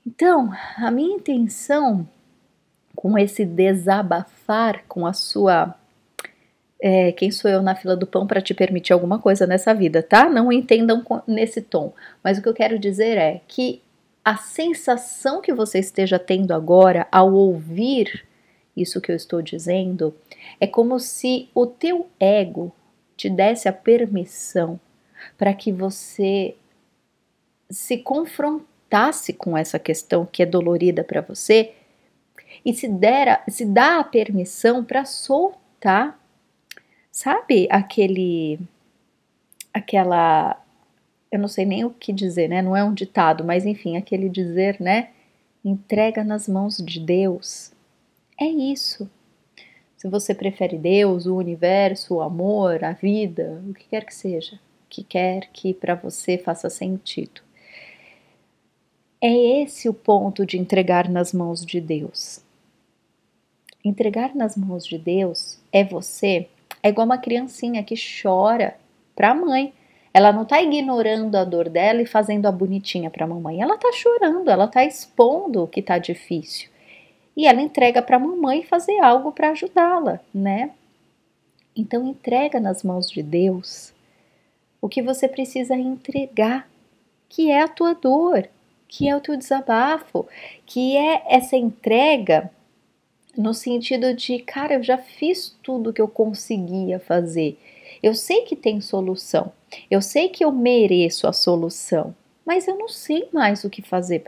Então, 0.07 0.51
a 0.79 0.91
minha 0.91 1.17
intenção 1.17 2.09
com 2.95 3.19
esse 3.19 3.45
desabafar 3.45 4.85
com 4.89 5.07
a 5.07 5.13
sua. 5.13 5.75
É, 6.81 7.11
quem 7.13 7.31
sou 7.31 7.51
eu 7.51 7.63
na 7.63 7.75
fila 7.75 7.97
do 7.97 8.07
pão 8.07 8.27
para 8.27 8.41
te 8.41 8.55
permitir 8.55 8.93
alguma 8.93 9.19
coisa 9.19 9.47
nessa 9.47 9.75
vida, 9.75 10.03
tá? 10.03 10.29
Não 10.29 10.53
entendam 10.53 11.05
nesse 11.27 11.61
tom. 11.61 11.93
Mas 12.23 12.39
o 12.39 12.43
que 12.43 12.49
eu 12.49 12.55
quero 12.55 12.79
dizer 12.79 13.19
é 13.19 13.41
que 13.49 13.83
a 14.25 14.37
sensação 14.37 15.41
que 15.41 15.53
você 15.53 15.79
esteja 15.79 16.19
tendo 16.19 16.53
agora 16.53 17.07
ao 17.11 17.33
ouvir 17.33 18.27
isso 18.77 19.01
que 19.01 19.11
eu 19.11 19.17
estou 19.17 19.41
dizendo 19.41 20.15
é 20.61 20.67
como 20.67 20.99
se 21.01 21.49
o 21.55 21.67
teu 21.67 22.09
ego 22.21 22.73
te 23.17 23.31
desse 23.31 23.69
a 23.69 23.73
permissão 23.73 24.79
para 25.39 25.55
que 25.55 25.73
você 25.73 26.55
se 27.71 27.99
confrontasse 27.99 29.33
com 29.33 29.57
essa 29.57 29.79
questão 29.79 30.27
que 30.27 30.43
é 30.43 30.47
dolorida 30.47 31.03
para 31.03 31.21
você 31.21 31.73
e 32.65 32.75
se 32.75 32.89
dera, 32.89 33.43
se 33.49 33.65
dá 33.65 33.99
a 33.99 34.05
permissão 34.05 34.85
para 34.85 35.05
soltar, 35.05 36.19
sabe, 37.11 37.67
aquele 37.71 38.59
aquela 39.73 40.63
eu 41.31 41.39
não 41.39 41.49
sei 41.49 41.67
nem 41.67 41.85
o 41.85 41.91
que 41.91 42.13
dizer, 42.13 42.49
né? 42.49 42.63
Não 42.63 42.77
é 42.77 42.85
um 42.85 42.95
ditado, 42.95 43.45
mas 43.45 43.67
enfim, 43.67 43.97
aquele 43.97 44.29
dizer, 44.29 44.81
né? 44.81 45.11
Entrega 45.65 46.23
nas 46.23 46.49
mãos 46.49 46.79
de 46.79 47.01
Deus. 47.01 47.73
É 48.39 48.47
isso. 48.47 49.11
Se 49.97 50.09
você 50.09 50.35
prefere 50.35 50.77
Deus, 50.77 51.27
o 51.27 51.37
universo, 51.37 52.17
o 52.17 52.21
amor, 52.21 52.85
a 52.85 52.93
vida, 52.93 53.63
o 53.69 53.73
que 53.73 53.89
quer 53.89 54.05
que 54.05 54.15
seja, 54.15 54.57
o 54.57 54.89
que 54.89 55.03
quer 55.03 55.49
que 55.53 55.73
para 55.73 55.95
você 55.95 56.37
faça 56.37 56.69
sentido. 56.69 57.41
É 59.21 59.63
esse 59.63 59.89
o 59.89 59.95
ponto 59.95 60.45
de 60.45 60.59
entregar 60.59 61.09
nas 61.09 61.33
mãos 61.33 61.65
de 61.65 61.81
Deus. 61.81 62.41
Entregar 63.83 64.35
nas 64.35 64.57
mãos 64.57 64.85
de 64.85 64.99
Deus 64.99 65.59
é 65.73 65.83
você, 65.83 66.49
é 66.83 66.91
igual 66.91 67.07
uma 67.07 67.19
criancinha 67.19 67.83
que 67.83 67.95
chora 67.97 68.77
para 69.15 69.31
a 69.31 69.35
mãe. 69.35 69.73
Ela 70.13 70.33
não 70.33 70.43
está 70.43 70.63
ignorando 70.63 71.35
a 71.37 71.45
dor 71.45 71.69
dela 71.69 72.03
e 72.03 72.07
fazendo 72.07 72.47
a 72.47 72.53
bonitinha 72.53 73.11
para 73.11 73.25
a 73.25 73.29
mamãe. 73.29 73.61
Ela 73.61 73.75
está 73.75 73.91
chorando, 73.93 74.51
ela 74.51 74.67
está 74.67 74.85
expondo 74.85 75.63
o 75.63 75.67
que 75.69 75.81
está 75.81 75.99
difícil. 75.99 76.69
E 77.37 77.47
ela 77.47 77.61
entrega 77.61 78.01
para 78.01 78.17
a 78.17 78.21
mamãe 78.21 78.63
fazer 78.63 78.99
algo 79.01 79.31
para 79.31 79.51
ajudá-la, 79.51 80.21
né? 80.33 80.71
Então 81.77 82.07
entrega 82.07 82.59
nas 82.59 82.83
mãos 82.83 83.11
de 83.11 83.23
Deus 83.23 83.93
o 84.81 84.89
que 84.89 85.03
você 85.03 85.29
precisa 85.29 85.75
entregar, 85.75 86.69
que 87.29 87.51
é 87.51 87.61
a 87.61 87.69
tua 87.69 87.93
dor, 87.95 88.49
que 88.89 89.09
é 89.09 89.15
o 89.15 89.21
teu 89.21 89.37
desabafo, 89.37 90.27
que 90.65 90.97
é 90.97 91.23
essa 91.29 91.57
entrega 91.57 92.51
no 93.37 93.53
sentido 93.53 94.15
de, 94.15 94.39
cara, 94.39 94.75
eu 94.75 94.83
já 94.83 94.97
fiz 94.97 95.55
tudo 95.63 95.93
que 95.93 96.01
eu 96.01 96.09
conseguia 96.09 96.99
fazer. 96.99 97.59
Eu 98.03 98.15
sei 98.15 98.43
que 98.43 98.57
tem 98.57 98.81
solução. 98.81 99.53
Eu 99.91 100.01
sei 100.01 100.29
que 100.29 100.45
eu 100.45 100.53
mereço 100.53 101.27
a 101.27 101.33
solução, 101.33 102.15
mas 102.47 102.67
eu 102.67 102.79
não 102.79 102.89
sei 102.89 103.29
mais 103.33 103.65
o 103.65 103.71
que 103.71 103.83
fazer 103.83 104.23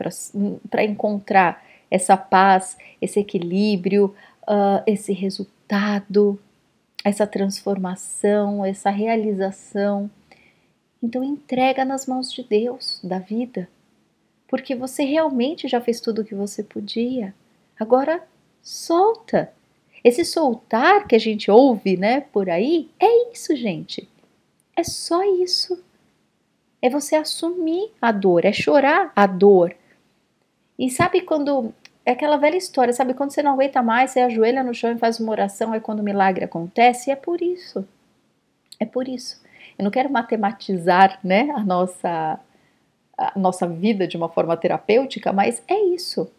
para 0.69 0.83
encontrar 0.83 1.65
essa 1.89 2.15
paz, 2.15 2.77
esse 3.01 3.19
equilíbrio, 3.19 4.15
uh, 4.43 4.83
esse 4.85 5.13
resultado, 5.13 6.39
essa 7.03 7.25
transformação, 7.25 8.65
essa 8.65 8.89
realização. 8.89 10.09
Então 11.01 11.23
entrega 11.23 11.85
nas 11.85 12.05
mãos 12.05 12.31
de 12.31 12.43
Deus, 12.43 12.99
da 13.03 13.19
vida 13.19 13.67
porque 14.49 14.75
você 14.75 15.03
realmente 15.03 15.67
já 15.67 15.79
fez 15.79 16.01
tudo 16.01 16.21
o 16.21 16.25
que 16.25 16.33
você 16.33 16.63
podia. 16.63 17.33
Agora 17.79 18.21
solta. 18.61 19.53
Esse 20.03 20.25
soltar 20.25 21.07
que 21.07 21.15
a 21.15 21.19
gente 21.19 21.51
ouve, 21.51 21.95
né, 21.95 22.21
por 22.21 22.49
aí, 22.49 22.89
é 22.99 23.31
isso, 23.31 23.55
gente. 23.55 24.09
É 24.75 24.83
só 24.83 25.23
isso. 25.23 25.81
É 26.81 26.89
você 26.89 27.15
assumir 27.15 27.91
a 28.01 28.11
dor, 28.11 28.43
é 28.43 28.51
chorar 28.51 29.11
a 29.15 29.27
dor. 29.27 29.75
E 30.77 30.89
sabe 30.89 31.21
quando 31.21 31.73
é 32.05 32.11
aquela 32.11 32.37
velha 32.37 32.57
história, 32.57 32.93
sabe 32.93 33.13
quando 33.13 33.31
você 33.31 33.43
não 33.43 33.53
aguenta 33.53 33.81
mais, 33.83 34.11
você 34.11 34.21
ajoelha 34.21 34.63
no 34.63 34.73
chão 34.73 34.91
e 34.91 34.97
faz 34.97 35.19
uma 35.19 35.31
oração, 35.31 35.73
é 35.73 35.79
quando 35.79 35.99
o 35.99 36.03
milagre 36.03 36.45
acontece, 36.45 37.09
e 37.09 37.13
é 37.13 37.15
por 37.15 37.41
isso. 37.41 37.87
É 38.79 38.85
por 38.85 39.07
isso. 39.07 39.41
Eu 39.77 39.83
não 39.83 39.91
quero 39.91 40.09
matematizar, 40.09 41.19
né, 41.23 41.49
a 41.51 41.63
nossa 41.63 42.39
a 43.19 43.37
nossa 43.37 43.67
vida 43.67 44.07
de 44.07 44.15
uma 44.15 44.29
forma 44.29 44.55
terapêutica, 44.55 45.33
mas 45.33 45.61
é 45.67 45.77
isso. 45.77 46.31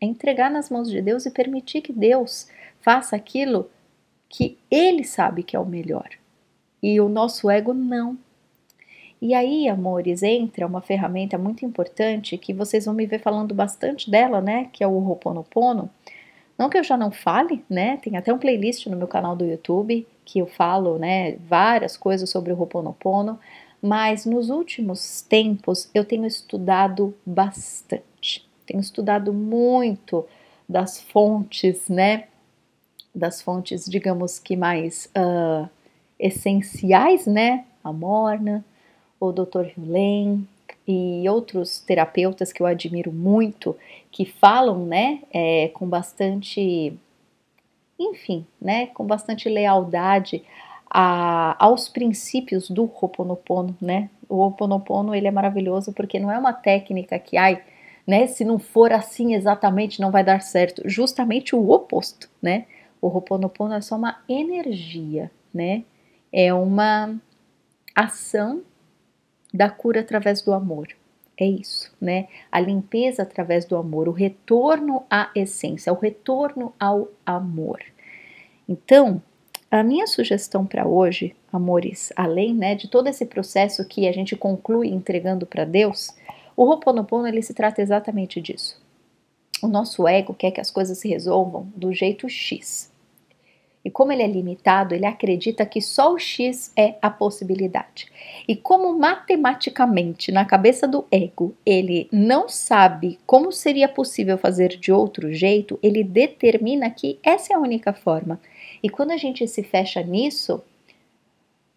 É 0.00 0.06
entregar 0.06 0.48
nas 0.48 0.70
mãos 0.70 0.88
de 0.88 1.02
Deus 1.02 1.26
e 1.26 1.30
permitir 1.30 1.80
que 1.80 1.92
Deus 1.92 2.48
faça 2.80 3.16
aquilo 3.16 3.68
que 4.28 4.56
Ele 4.70 5.02
sabe 5.02 5.42
que 5.42 5.56
é 5.56 5.58
o 5.58 5.66
melhor. 5.66 6.08
E 6.80 7.00
o 7.00 7.08
nosso 7.08 7.50
ego 7.50 7.74
não. 7.74 8.16
E 9.20 9.34
aí, 9.34 9.68
amores, 9.68 10.22
entra 10.22 10.66
uma 10.66 10.80
ferramenta 10.80 11.36
muito 11.36 11.64
importante 11.64 12.38
que 12.38 12.52
vocês 12.52 12.84
vão 12.84 12.94
me 12.94 13.06
ver 13.06 13.20
falando 13.20 13.54
bastante 13.54 14.10
dela, 14.10 14.40
né? 14.40 14.68
Que 14.72 14.84
é 14.84 14.86
o 14.86 14.92
Ho'oponopono. 14.92 15.90
Não 16.56 16.68
que 16.68 16.78
eu 16.78 16.84
já 16.84 16.96
não 16.96 17.10
fale, 17.10 17.64
né? 17.68 17.96
Tem 17.98 18.16
até 18.16 18.32
um 18.32 18.38
playlist 18.38 18.86
no 18.86 18.96
meu 18.96 19.08
canal 19.08 19.34
do 19.34 19.44
YouTube 19.44 20.06
que 20.24 20.38
eu 20.38 20.46
falo, 20.46 20.98
né? 20.98 21.36
Várias 21.36 21.96
coisas 21.96 22.30
sobre 22.30 22.52
o 22.52 22.58
Ho'oponopono 22.58 23.38
mas 23.82 24.26
nos 24.26 24.50
últimos 24.50 25.22
tempos 25.22 25.88
eu 25.94 26.04
tenho 26.04 26.26
estudado 26.26 27.14
bastante. 27.24 28.46
Tenho 28.66 28.80
estudado 28.80 29.32
muito 29.32 30.26
das 30.68 31.00
fontes, 31.00 31.88
né? 31.88 32.24
Das 33.14 33.40
fontes, 33.40 33.86
digamos 33.86 34.38
que 34.38 34.56
mais 34.56 35.10
uh, 35.16 35.68
essenciais, 36.18 37.26
né? 37.26 37.64
A 37.82 37.92
Morna, 37.92 38.64
o 39.20 39.32
Dr. 39.32 39.72
Hulain 39.76 40.46
e 40.86 41.28
outros 41.28 41.80
terapeutas 41.80 42.52
que 42.52 42.62
eu 42.62 42.66
admiro 42.66 43.12
muito, 43.12 43.76
que 44.10 44.24
falam, 44.24 44.86
né? 44.86 45.20
É, 45.32 45.68
com 45.68 45.86
bastante, 45.86 46.96
enfim, 47.98 48.46
né? 48.60 48.86
Com 48.86 49.04
bastante 49.04 49.48
lealdade 49.48 50.42
a, 50.90 51.62
aos 51.62 51.88
princípios 51.88 52.70
do 52.70 52.84
Ho'oponopono, 52.84 53.76
né? 53.80 54.08
O 54.28 54.36
Ho'oponopono, 54.36 55.14
ele 55.14 55.28
é 55.28 55.30
maravilhoso 55.30 55.92
porque 55.92 56.18
não 56.18 56.30
é 56.32 56.38
uma 56.38 56.52
técnica 56.52 57.18
que, 57.18 57.36
ai, 57.36 57.62
né, 58.06 58.26
se 58.26 58.42
não 58.42 58.58
for 58.58 58.90
assim 58.90 59.34
exatamente 59.34 60.00
não 60.00 60.10
vai 60.10 60.24
dar 60.24 60.40
certo. 60.40 60.82
Justamente 60.86 61.54
o 61.54 61.70
oposto, 61.70 62.30
né? 62.40 62.64
O 63.00 63.08
Ho'oponopono 63.08 63.74
é 63.74 63.80
só 63.82 63.96
uma 63.96 64.20
energia, 64.28 65.30
né? 65.52 65.84
É 66.32 66.52
uma 66.52 67.14
ação 67.94 68.62
da 69.52 69.68
cura 69.70 70.00
através 70.00 70.42
do 70.42 70.52
amor. 70.52 70.88
É 71.40 71.46
isso, 71.46 71.94
né? 72.00 72.26
A 72.50 72.58
limpeza 72.58 73.22
através 73.22 73.64
do 73.64 73.76
amor, 73.76 74.08
o 74.08 74.12
retorno 74.12 75.04
à 75.08 75.30
essência, 75.34 75.92
o 75.92 75.96
retorno 75.96 76.74
ao 76.80 77.08
amor. 77.24 77.80
Então, 78.68 79.22
a 79.70 79.82
minha 79.82 80.06
sugestão 80.06 80.66
para 80.66 80.86
hoje, 80.86 81.36
amores, 81.52 82.12
além 82.16 82.54
né, 82.54 82.74
de 82.74 82.88
todo 82.88 83.06
esse 83.06 83.24
processo 83.24 83.86
que 83.86 84.08
a 84.08 84.12
gente 84.12 84.34
conclui 84.34 84.88
entregando 84.88 85.46
para 85.46 85.64
Deus, 85.64 86.10
o 86.56 86.64
Ho'oponopono 86.64 87.28
ele 87.28 87.42
se 87.42 87.54
trata 87.54 87.80
exatamente 87.80 88.40
disso. 88.40 88.80
O 89.62 89.68
nosso 89.68 90.08
ego 90.08 90.34
quer 90.34 90.50
que 90.50 90.60
as 90.60 90.70
coisas 90.70 90.98
se 90.98 91.08
resolvam 91.08 91.70
do 91.76 91.92
jeito 91.92 92.28
X. 92.28 92.90
E 93.84 93.90
como 93.90 94.12
ele 94.12 94.22
é 94.22 94.26
limitado, 94.26 94.94
ele 94.94 95.06
acredita 95.06 95.64
que 95.64 95.80
só 95.80 96.12
o 96.12 96.18
X 96.18 96.72
é 96.76 96.96
a 97.00 97.08
possibilidade. 97.08 98.06
E 98.46 98.56
como 98.56 98.98
matematicamente, 98.98 100.32
na 100.32 100.44
cabeça 100.44 100.86
do 100.86 101.06
ego, 101.10 101.54
ele 101.64 102.08
não 102.12 102.48
sabe 102.48 103.18
como 103.26 103.52
seria 103.52 103.88
possível 103.88 104.36
fazer 104.36 104.76
de 104.76 104.92
outro 104.92 105.32
jeito, 105.32 105.78
ele 105.82 106.02
determina 106.02 106.90
que 106.90 107.18
essa 107.22 107.52
é 107.52 107.56
a 107.56 107.60
única 107.60 107.92
forma. 107.92 108.40
E 108.82 108.88
quando 108.88 109.12
a 109.12 109.16
gente 109.16 109.46
se 109.46 109.62
fecha 109.62 110.02
nisso, 110.02 110.62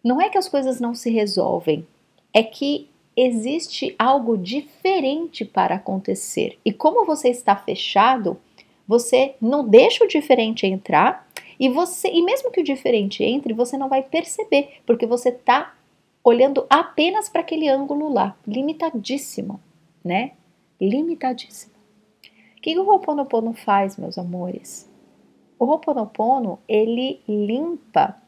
não 0.02 0.20
é 0.20 0.28
que 0.28 0.38
as 0.38 0.48
coisas 0.48 0.80
não 0.80 0.94
se 0.94 1.10
resolvem, 1.10 1.86
é 2.34 2.42
que 2.42 2.88
existe 3.16 3.94
algo 3.98 4.36
diferente 4.36 5.44
para 5.44 5.76
acontecer. 5.76 6.58
E 6.64 6.72
como 6.72 7.04
você 7.04 7.28
está 7.28 7.54
fechado, 7.54 8.38
você 8.86 9.34
não 9.40 9.66
deixa 9.66 10.04
o 10.04 10.08
diferente 10.08 10.66
entrar 10.66 11.28
e 11.62 11.68
você, 11.68 12.08
e 12.08 12.24
mesmo 12.24 12.50
que 12.50 12.60
o 12.60 12.64
diferente 12.64 13.22
entre, 13.22 13.54
você 13.54 13.78
não 13.78 13.88
vai 13.88 14.02
perceber, 14.02 14.80
porque 14.84 15.06
você 15.06 15.28
está 15.28 15.72
olhando 16.24 16.66
apenas 16.68 17.28
para 17.28 17.40
aquele 17.40 17.68
ângulo 17.68 18.12
lá, 18.12 18.36
limitadíssimo, 18.44 19.60
né? 20.04 20.32
Limitadíssimo. 20.80 21.72
O 22.56 22.60
que 22.60 22.76
o 22.76 22.84
Ho'oponopono 22.84 23.52
faz, 23.52 23.96
meus 23.96 24.18
amores? 24.18 24.90
O 25.56 25.64
Ho'oponopono, 25.66 26.58
ele 26.66 27.20
limpa 27.28 28.20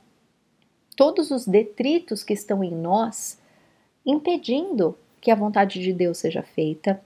todos 0.97 1.33
os 1.33 1.45
detritos 1.45 2.23
que 2.23 2.35
estão 2.35 2.63
em 2.63 2.71
nós, 2.71 3.43
impedindo 4.07 4.97
que 5.21 5.33
a 5.33 5.35
vontade 5.35 5.81
de 5.81 5.93
Deus 5.93 6.19
seja 6.19 6.45
feita, 6.45 7.03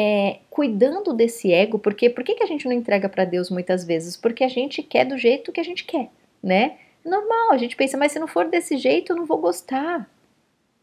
é, 0.00 0.38
cuidando 0.48 1.12
desse 1.12 1.52
ego, 1.52 1.76
porque 1.76 2.08
por 2.08 2.22
que, 2.22 2.36
que 2.36 2.42
a 2.44 2.46
gente 2.46 2.66
não 2.66 2.72
entrega 2.72 3.08
para 3.08 3.24
Deus 3.24 3.50
muitas 3.50 3.84
vezes? 3.84 4.16
Porque 4.16 4.44
a 4.44 4.48
gente 4.48 4.80
quer 4.80 5.04
do 5.04 5.18
jeito 5.18 5.50
que 5.50 5.58
a 5.58 5.64
gente 5.64 5.84
quer, 5.84 6.08
né? 6.40 6.76
Normal, 7.04 7.50
a 7.50 7.56
gente 7.56 7.74
pensa, 7.74 7.98
mas 7.98 8.12
se 8.12 8.18
não 8.20 8.28
for 8.28 8.46
desse 8.46 8.76
jeito, 8.76 9.12
eu 9.12 9.16
não 9.16 9.26
vou 9.26 9.38
gostar. 9.38 10.08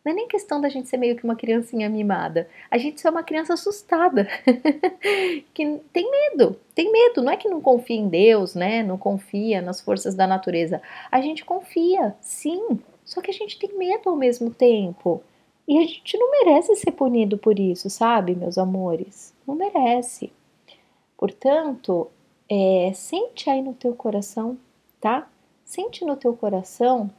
Não 0.04 0.12
é 0.12 0.16
nem 0.16 0.28
questão 0.28 0.60
da 0.60 0.68
gente 0.68 0.90
ser 0.90 0.98
meio 0.98 1.16
que 1.16 1.24
uma 1.24 1.38
criancinha 1.38 1.90
mimada. 1.90 2.50
A 2.70 2.78
gente 2.78 3.00
só 3.00 3.08
é 3.08 3.12
uma 3.12 3.24
criança 3.24 3.54
assustada, 3.54 4.28
que 5.54 5.80
tem 5.94 6.12
medo, 6.12 6.60
tem 6.76 6.92
medo. 6.92 7.24
Não 7.24 7.32
é 7.32 7.38
que 7.38 7.48
não 7.48 7.62
confia 7.62 7.96
em 7.96 8.10
Deus, 8.10 8.54
né? 8.54 8.84
Não 8.84 8.98
confia 8.98 9.62
nas 9.62 9.80
forças 9.80 10.14
da 10.14 10.28
natureza. 10.28 10.82
A 11.10 11.22
gente 11.22 11.46
confia, 11.46 12.14
sim, 12.20 12.82
só 13.06 13.22
que 13.22 13.32
a 13.32 13.34
gente 13.34 13.58
tem 13.58 13.78
medo 13.78 14.10
ao 14.10 14.18
mesmo 14.18 14.52
tempo. 14.52 15.24
E 15.68 15.78
a 15.80 15.82
gente 15.82 16.18
não 16.18 16.30
merece 16.30 16.76
ser 16.76 16.92
punido 16.92 17.38
por 17.38 17.60
isso, 17.60 17.90
sabe, 17.90 18.36
meus 18.36 18.58
amores? 18.58 19.34
Não 19.48 19.56
merece. 19.56 20.32
Portanto, 21.18 22.08
é, 22.50 22.92
sente 22.94 23.50
aí 23.50 23.62
no 23.62 23.74
teu 23.74 23.96
coração, 23.96 24.58
tá? 25.02 25.28
Sente 25.64 26.06
no 26.06 26.16
teu 26.16 26.36
coração 26.36 27.10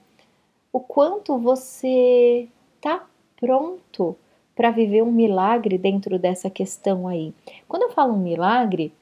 o 0.72 0.78
quanto 0.78 1.38
você 1.38 2.48
tá 2.80 3.06
pronto 3.40 4.16
para 4.54 4.70
viver 4.70 5.02
um 5.02 5.10
milagre 5.10 5.76
dentro 5.76 6.18
dessa 6.18 6.48
questão 6.48 7.08
aí. 7.08 7.34
Quando 7.66 7.82
eu 7.82 7.90
falo 7.90 8.14
um 8.14 8.18
milagre, 8.18 8.92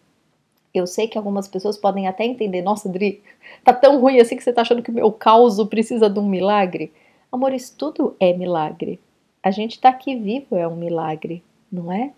eu 0.73 0.87
sei 0.87 1.07
que 1.07 1.19
algumas 1.19 1.47
pessoas 1.47 1.77
podem 1.77 2.09
até 2.09 2.25
entender, 2.25 2.63
nossa, 2.63 2.89
Dri, 2.89 3.23
tá 3.63 3.73
tão 3.73 4.01
ruim 4.01 4.21
assim 4.21 4.37
que 4.37 4.43
você 4.43 4.53
tá 4.53 4.63
achando 4.63 4.83
que 4.83 4.91
o 4.91 4.95
meu 4.95 5.13
caos 5.13 5.63
precisa 5.69 6.09
de 6.09 6.19
um 6.19 6.29
milagre. 6.29 6.93
Amores, 7.31 7.71
tudo 7.71 8.17
é 8.19 8.33
milagre. 8.33 8.99
A 9.45 9.51
gente 9.51 9.73
está 9.73 9.91
aqui 9.91 10.17
vivo 10.17 10.57
é 10.57 10.67
um 10.67 10.75
milagre, 10.75 11.45
não 11.71 11.93
é? 11.93 12.15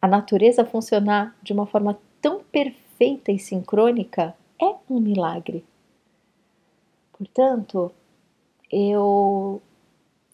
A 0.00 0.06
natureza 0.06 0.64
funcionar 0.64 1.36
de 1.42 1.52
uma 1.52 1.66
forma 1.66 1.98
tão 2.22 2.38
perfeita 2.38 3.32
e 3.32 3.38
sincrônica 3.38 4.32
é 4.62 4.76
um 4.88 5.00
milagre. 5.00 5.64
Portanto, 7.18 7.90
eu 8.70 9.60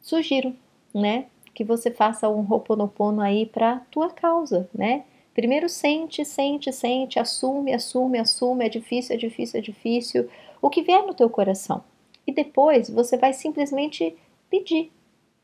sugiro, 0.02 0.54
né, 0.94 1.24
que 1.54 1.64
você 1.64 1.90
faça 1.90 2.28
um 2.28 2.46
Ho'oponopono 2.46 3.22
aí 3.22 3.46
para 3.46 3.80
tua 3.90 4.10
causa, 4.10 4.68
né? 4.74 5.04
Primeiro 5.32 5.66
sente, 5.66 6.26
sente, 6.26 6.70
sente, 6.74 7.18
assume, 7.18 7.72
assume, 7.72 8.18
assume, 8.18 8.66
é 8.66 8.68
difícil, 8.68 9.14
é 9.14 9.18
difícil, 9.18 9.58
é 9.58 9.62
difícil, 9.62 10.28
o 10.60 10.68
que 10.68 10.82
vier 10.82 11.06
no 11.06 11.14
teu 11.14 11.30
coração. 11.30 11.82
E 12.26 12.32
depois 12.32 12.90
você 12.90 13.16
vai 13.16 13.32
simplesmente 13.32 14.14
pedir, 14.50 14.92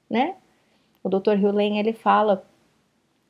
né? 0.08 0.36
O 1.02 1.08
Dr. 1.08 1.38
Hewlett, 1.40 1.76
ele 1.76 1.92
fala, 1.92 2.44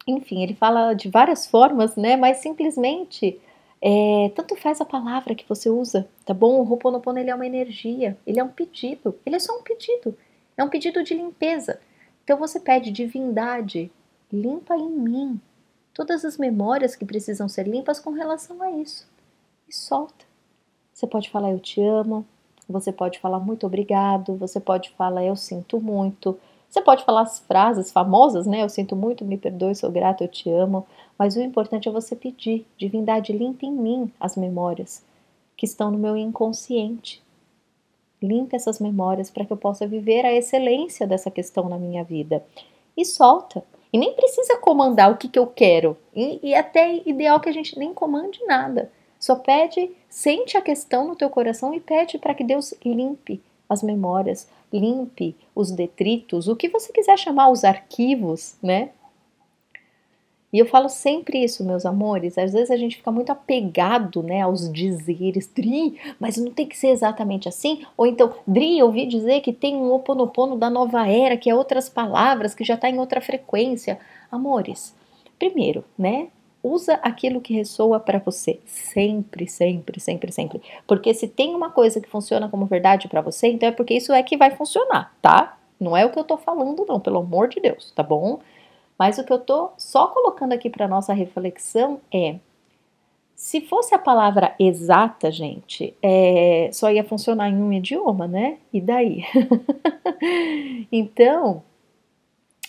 enfim, 0.06 0.42
ele 0.42 0.54
fala 0.54 0.94
de 0.94 1.08
várias 1.08 1.46
formas, 1.46 1.96
né? 1.96 2.16
Mas 2.16 2.38
simplesmente, 2.38 3.40
é, 3.82 4.30
tanto 4.34 4.56
faz 4.56 4.80
a 4.80 4.84
palavra 4.84 5.34
que 5.34 5.48
você 5.48 5.68
usa, 5.68 6.08
tá 6.24 6.32
bom? 6.32 6.60
O 6.60 6.68
Ho'oponopono, 6.68 7.18
ele 7.18 7.30
é 7.30 7.34
uma 7.34 7.46
energia, 7.46 8.16
ele 8.26 8.40
é 8.40 8.44
um 8.44 8.48
pedido, 8.48 9.14
ele 9.24 9.36
é 9.36 9.38
só 9.38 9.56
um 9.56 9.62
pedido, 9.62 10.16
é 10.56 10.64
um 10.64 10.68
pedido 10.68 11.02
de 11.02 11.14
limpeza. 11.14 11.80
Então 12.24 12.38
você 12.38 12.58
pede 12.58 12.90
divindade, 12.90 13.90
limpa 14.32 14.76
em 14.76 14.90
mim 14.90 15.40
todas 15.92 16.24
as 16.24 16.36
memórias 16.36 16.94
que 16.94 17.06
precisam 17.06 17.48
ser 17.48 17.66
limpas 17.66 17.98
com 17.98 18.10
relação 18.10 18.60
a 18.62 18.70
isso. 18.70 19.08
E 19.68 19.74
solta. 19.74 20.24
Você 20.92 21.06
pode 21.06 21.30
falar 21.30 21.50
eu 21.50 21.58
te 21.58 21.80
amo, 21.80 22.26
você 22.68 22.92
pode 22.92 23.18
falar 23.18 23.38
muito 23.38 23.66
obrigado, 23.66 24.36
você 24.36 24.58
pode 24.58 24.90
falar 24.90 25.24
eu 25.24 25.36
sinto 25.36 25.80
muito, 25.80 26.38
você 26.68 26.80
pode 26.80 27.04
falar 27.04 27.22
as 27.22 27.38
frases 27.38 27.92
famosas, 27.92 28.46
né? 28.46 28.62
Eu 28.62 28.68
sinto 28.68 28.94
muito, 28.94 29.24
me 29.24 29.38
perdoe, 29.38 29.74
sou 29.74 29.90
grato, 29.90 30.22
eu 30.22 30.28
te 30.28 30.50
amo. 30.50 30.86
Mas 31.18 31.36
o 31.36 31.40
importante 31.40 31.88
é 31.88 31.92
você 31.92 32.14
pedir, 32.14 32.66
divindade, 32.76 33.32
limpe 33.32 33.66
em 33.66 33.72
mim 33.72 34.12
as 34.20 34.36
memórias 34.36 35.04
que 35.56 35.64
estão 35.64 35.90
no 35.90 35.98
meu 35.98 36.16
inconsciente. 36.16 37.22
Limpe 38.22 38.56
essas 38.56 38.78
memórias 38.78 39.30
para 39.30 39.44
que 39.44 39.52
eu 39.52 39.56
possa 39.56 39.86
viver 39.86 40.24
a 40.26 40.32
excelência 40.32 41.06
dessa 41.06 41.30
questão 41.30 41.68
na 41.68 41.78
minha 41.78 42.04
vida. 42.04 42.44
E 42.96 43.04
solta. 43.04 43.62
E 43.92 43.98
nem 43.98 44.14
precisa 44.14 44.58
comandar 44.58 45.10
o 45.10 45.16
que, 45.16 45.28
que 45.28 45.38
eu 45.38 45.46
quero. 45.46 45.96
E, 46.14 46.40
e 46.42 46.54
até 46.54 47.02
ideal 47.06 47.40
que 47.40 47.48
a 47.48 47.52
gente 47.52 47.78
nem 47.78 47.94
comande 47.94 48.44
nada. 48.44 48.90
Só 49.18 49.36
pede, 49.36 49.90
sente 50.08 50.56
a 50.56 50.62
questão 50.62 51.08
no 51.08 51.16
teu 51.16 51.30
coração 51.30 51.72
e 51.72 51.80
pede 51.80 52.18
para 52.18 52.34
que 52.34 52.44
Deus 52.44 52.74
limpe 52.84 53.42
as 53.68 53.82
memórias, 53.82 54.48
limpe 54.72 55.36
os 55.54 55.70
detritos, 55.70 56.48
o 56.48 56.56
que 56.56 56.68
você 56.68 56.92
quiser 56.92 57.18
chamar 57.18 57.50
os 57.50 57.64
arquivos, 57.64 58.56
né? 58.62 58.90
E 60.52 60.58
eu 60.58 60.66
falo 60.66 60.88
sempre 60.88 61.42
isso, 61.42 61.64
meus 61.64 61.84
amores. 61.84 62.38
Às 62.38 62.52
vezes 62.52 62.70
a 62.70 62.76
gente 62.76 62.96
fica 62.96 63.10
muito 63.10 63.30
apegado, 63.30 64.22
né, 64.22 64.40
aos 64.42 64.72
dizeres, 64.72 65.46
Dri, 65.48 65.98
mas 66.18 66.36
não 66.36 66.50
tem 66.50 66.66
que 66.66 66.76
ser 66.76 66.88
exatamente 66.88 67.48
assim. 67.48 67.84
Ou 67.96 68.06
então, 68.06 68.32
Dri, 68.46 68.78
eu 68.78 68.86
ouvi 68.86 69.06
dizer 69.06 69.40
que 69.40 69.52
tem 69.52 69.76
um 69.76 69.92
oponopono 69.92 70.56
da 70.56 70.70
nova 70.70 71.06
era, 71.06 71.36
que 71.36 71.50
é 71.50 71.54
outras 71.54 71.88
palavras, 71.88 72.54
que 72.54 72.64
já 72.64 72.74
está 72.74 72.88
em 72.88 72.98
outra 72.98 73.20
frequência. 73.20 73.98
Amores, 74.30 74.94
primeiro, 75.38 75.84
né, 75.98 76.28
usa 76.66 76.94
aquilo 76.94 77.40
que 77.40 77.54
ressoa 77.54 78.00
para 78.00 78.18
você. 78.18 78.58
Sempre, 78.64 79.46
sempre, 79.46 80.00
sempre, 80.00 80.32
sempre. 80.32 80.62
Porque 80.86 81.14
se 81.14 81.28
tem 81.28 81.54
uma 81.54 81.70
coisa 81.70 82.00
que 82.00 82.08
funciona 82.08 82.48
como 82.48 82.66
verdade 82.66 83.08
para 83.08 83.20
você, 83.20 83.48
então 83.48 83.68
é 83.68 83.72
porque 83.72 83.94
isso 83.94 84.12
é 84.12 84.22
que 84.22 84.36
vai 84.36 84.50
funcionar, 84.50 85.14
tá? 85.22 85.58
Não 85.78 85.96
é 85.96 86.04
o 86.04 86.10
que 86.10 86.18
eu 86.18 86.24
tô 86.24 86.36
falando, 86.36 86.84
não, 86.88 86.98
pelo 86.98 87.18
amor 87.18 87.48
de 87.48 87.60
Deus, 87.60 87.92
tá 87.92 88.02
bom? 88.02 88.40
Mas 88.98 89.18
o 89.18 89.24
que 89.24 89.32
eu 89.32 89.38
tô 89.38 89.70
só 89.76 90.08
colocando 90.08 90.52
aqui 90.52 90.70
para 90.70 90.88
nossa 90.88 91.12
reflexão 91.12 92.00
é 92.12 92.36
se 93.34 93.60
fosse 93.60 93.94
a 93.94 93.98
palavra 93.98 94.54
exata, 94.58 95.30
gente, 95.30 95.94
é, 96.02 96.70
só 96.72 96.90
ia 96.90 97.04
funcionar 97.04 97.50
em 97.50 97.56
um 97.56 97.70
idioma, 97.70 98.26
né? 98.26 98.56
E 98.72 98.80
daí? 98.80 99.24
então, 100.90 101.62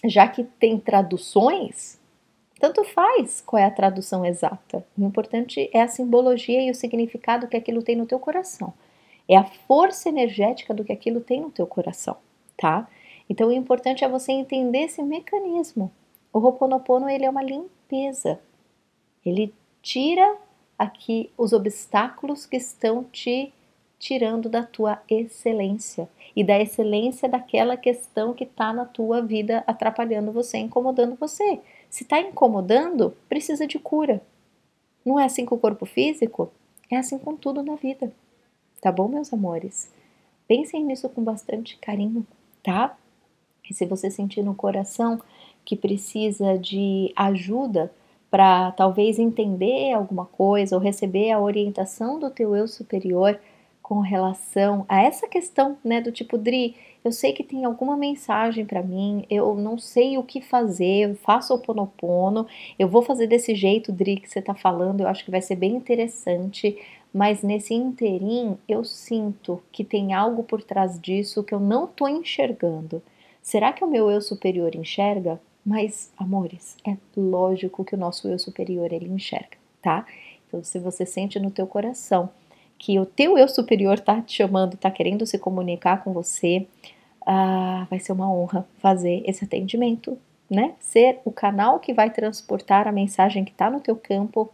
já 0.03 0.27
que 0.27 0.43
tem 0.43 0.77
traduções, 0.77 1.97
tanto 2.59 2.83
faz 2.83 3.41
qual 3.41 3.61
é 3.61 3.65
a 3.65 3.71
tradução 3.71 4.25
exata. 4.25 4.85
O 4.97 5.03
importante 5.03 5.69
é 5.73 5.81
a 5.81 5.87
simbologia 5.87 6.61
e 6.61 6.71
o 6.71 6.75
significado 6.75 7.47
que 7.47 7.57
aquilo 7.57 7.83
tem 7.83 7.95
no 7.95 8.05
teu 8.05 8.19
coração. 8.19 8.73
É 9.27 9.35
a 9.35 9.43
força 9.43 10.09
energética 10.09 10.73
do 10.73 10.83
que 10.83 10.93
aquilo 10.93 11.21
tem 11.21 11.41
no 11.41 11.51
teu 11.51 11.67
coração, 11.67 12.17
tá? 12.57 12.87
Então 13.29 13.49
o 13.49 13.53
importante 13.53 14.03
é 14.03 14.09
você 14.09 14.31
entender 14.31 14.85
esse 14.85 15.03
mecanismo. 15.03 15.91
O 16.31 16.39
Ho'oponopono 16.39 17.09
ele 17.09 17.25
é 17.25 17.29
uma 17.29 17.43
limpeza. 17.43 18.39
Ele 19.25 19.53
tira 19.81 20.37
aqui 20.77 21.29
os 21.37 21.53
obstáculos 21.53 22.45
que 22.45 22.57
estão 22.57 23.03
te 23.03 23.53
tirando 23.99 24.47
da 24.49 24.63
tua 24.63 25.01
excelência 25.10 26.07
e 26.36 26.43
da 26.43 26.60
excelência 26.60 27.27
daquela 27.27 27.75
questão 27.75 28.33
que 28.33 28.43
está 28.43 28.71
na 28.71 28.86
tua 28.86 29.21
vida 29.21 29.63
atrapalhando 29.65 30.31
você, 30.31 30.57
incomodando 30.57 31.15
você. 31.15 31.60
Se 31.89 32.03
está 32.03 32.19
incomodando, 32.19 33.15
precisa 33.27 33.65
de 33.65 33.79
cura. 33.79 34.21
Não 35.05 35.19
é 35.19 35.25
assim 35.25 35.45
com 35.45 35.55
o 35.55 35.60
corpo 35.60 35.86
físico? 35.86 36.51
É 36.91 36.97
assim 36.97 37.17
com 37.17 37.36
tudo 37.36 37.63
na 37.63 37.75
vida. 37.75 38.12
Tá 38.81 38.91
bom, 38.91 39.07
meus 39.07 39.33
amores? 39.33 39.91
Pensem 40.47 40.83
nisso 40.83 41.10
com 41.10 41.23
bastante 41.23 41.77
carinho, 41.77 42.25
tá? 42.63 42.95
E 43.69 43.73
se 43.73 43.86
você 43.86 44.10
sentir 44.10 44.43
no 44.43 44.55
coração 44.55 45.21
que 45.65 45.75
precisa 45.75 46.57
de 46.57 47.12
ajuda 47.15 47.91
para 48.29 48.71
talvez 48.71 49.19
entender 49.19 49.93
alguma 49.93 50.25
coisa 50.25 50.75
ou 50.75 50.81
receber 50.81 51.31
a 51.31 51.39
orientação 51.39 52.19
do 52.19 52.29
teu 52.29 52.55
eu 52.55 52.67
superior, 52.67 53.39
com 53.88 54.02
relação 54.02 54.86
a 54.89 55.02
essa 55.02 55.30
questão, 55.30 55.78
né, 55.82 56.02
do 56.02 56.12
tipo, 56.12 56.38
Dri, 56.38 56.76
eu 57.06 57.12
sei 57.13 57.32
que 57.32 57.41
tem 57.41 57.63
alguma 57.63 57.95
mensagem 57.95 58.65
para 58.65 58.84
mim, 58.84 59.26
eu 59.30 59.56
não 59.56 59.78
sei 59.78 60.17
o 60.17 60.23
que 60.23 60.41
fazer, 60.41 61.10
eu 61.10 61.15
faço 61.15 61.54
o 61.54 61.58
ponopono, 61.58 62.45
eu 62.78 62.89
vou 62.89 63.02
fazer 63.02 63.28
desse 63.28 63.56
jeito, 63.56 63.93
Dri, 63.93 64.17
que 64.17 64.30
você 64.30 64.41
tá 64.41 64.54
falando, 64.54 65.00
eu 65.00 65.08
acho 65.08 65.23
que 65.23 65.32
vai 65.32 65.41
ser 65.41 65.56
bem 65.56 65.73
interessante, 65.73 66.78
mas 67.13 67.41
nesse 67.41 67.73
interim 67.73 68.58
eu 68.67 68.84
sinto 68.84 69.63
que 69.71 69.86
tem 69.86 70.13
algo 70.13 70.43
por 70.43 70.62
trás 70.62 71.00
disso 71.00 71.41
que 71.41 71.54
eu 71.54 71.60
não 71.62 71.88
tô 71.88 72.10
enxergando. 72.10 73.02
Será 73.41 73.71
que 73.71 73.86
o 73.86 73.89
meu 73.89 74.12
eu 74.12 74.19
superior 74.19 74.76
enxerga? 74.76 75.39
Mas, 75.65 76.12
amores, 76.17 76.76
é 76.86 76.97
lógico 77.15 77.86
que 77.86 77.95
o 77.95 77.97
nosso 77.97 78.28
eu 78.28 78.38
superior 78.38 78.91
ele 78.91 79.08
enxerga, 79.08 79.58
tá? 79.82 80.06
Então, 80.45 80.62
se 80.62 80.78
você 80.78 81.06
sente 81.06 81.39
no 81.39 81.52
teu 81.52 81.65
coração 81.65 82.30
que 82.77 82.99
o 82.99 83.05
teu 83.05 83.37
eu 83.37 83.47
superior 83.47 83.99
tá 83.99 84.21
te 84.21 84.35
chamando, 84.35 84.77
tá 84.77 84.91
querendo 84.91 85.25
se 85.25 85.37
comunicar 85.37 86.03
com 86.03 86.13
você, 86.13 86.67
ah, 87.25 87.87
vai 87.89 87.99
ser 87.99 88.11
uma 88.11 88.31
honra 88.31 88.67
fazer 88.79 89.23
esse 89.25 89.43
atendimento, 89.43 90.17
né? 90.49 90.75
Ser 90.79 91.19
o 91.25 91.31
canal 91.31 91.79
que 91.79 91.93
vai 91.93 92.09
transportar 92.09 92.87
a 92.87 92.91
mensagem 92.91 93.43
que 93.43 93.51
está 93.51 93.69
no 93.69 93.81
teu 93.81 93.95
campo, 93.95 94.49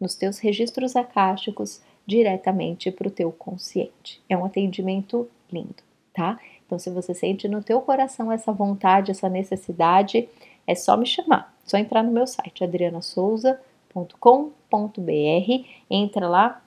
nos 0.00 0.14
teus 0.14 0.38
registros 0.38 0.96
acásticos, 0.96 1.80
diretamente 2.06 2.90
para 2.90 3.06
o 3.06 3.10
teu 3.10 3.30
consciente. 3.30 4.20
É 4.28 4.36
um 4.36 4.44
atendimento 4.44 5.28
lindo, 5.52 5.82
tá? 6.12 6.38
Então, 6.66 6.78
se 6.78 6.90
você 6.90 7.14
sente 7.14 7.48
no 7.48 7.62
teu 7.62 7.80
coração 7.80 8.32
essa 8.32 8.52
vontade, 8.52 9.10
essa 9.10 9.28
necessidade, 9.28 10.28
é 10.66 10.74
só 10.74 10.96
me 10.96 11.06
chamar. 11.06 11.54
Só 11.64 11.78
entrar 11.78 12.02
no 12.02 12.10
meu 12.10 12.26
site 12.26 12.64
adrianasouza.com.br, 12.64 15.64
entra 15.90 16.28
lá 16.28 16.62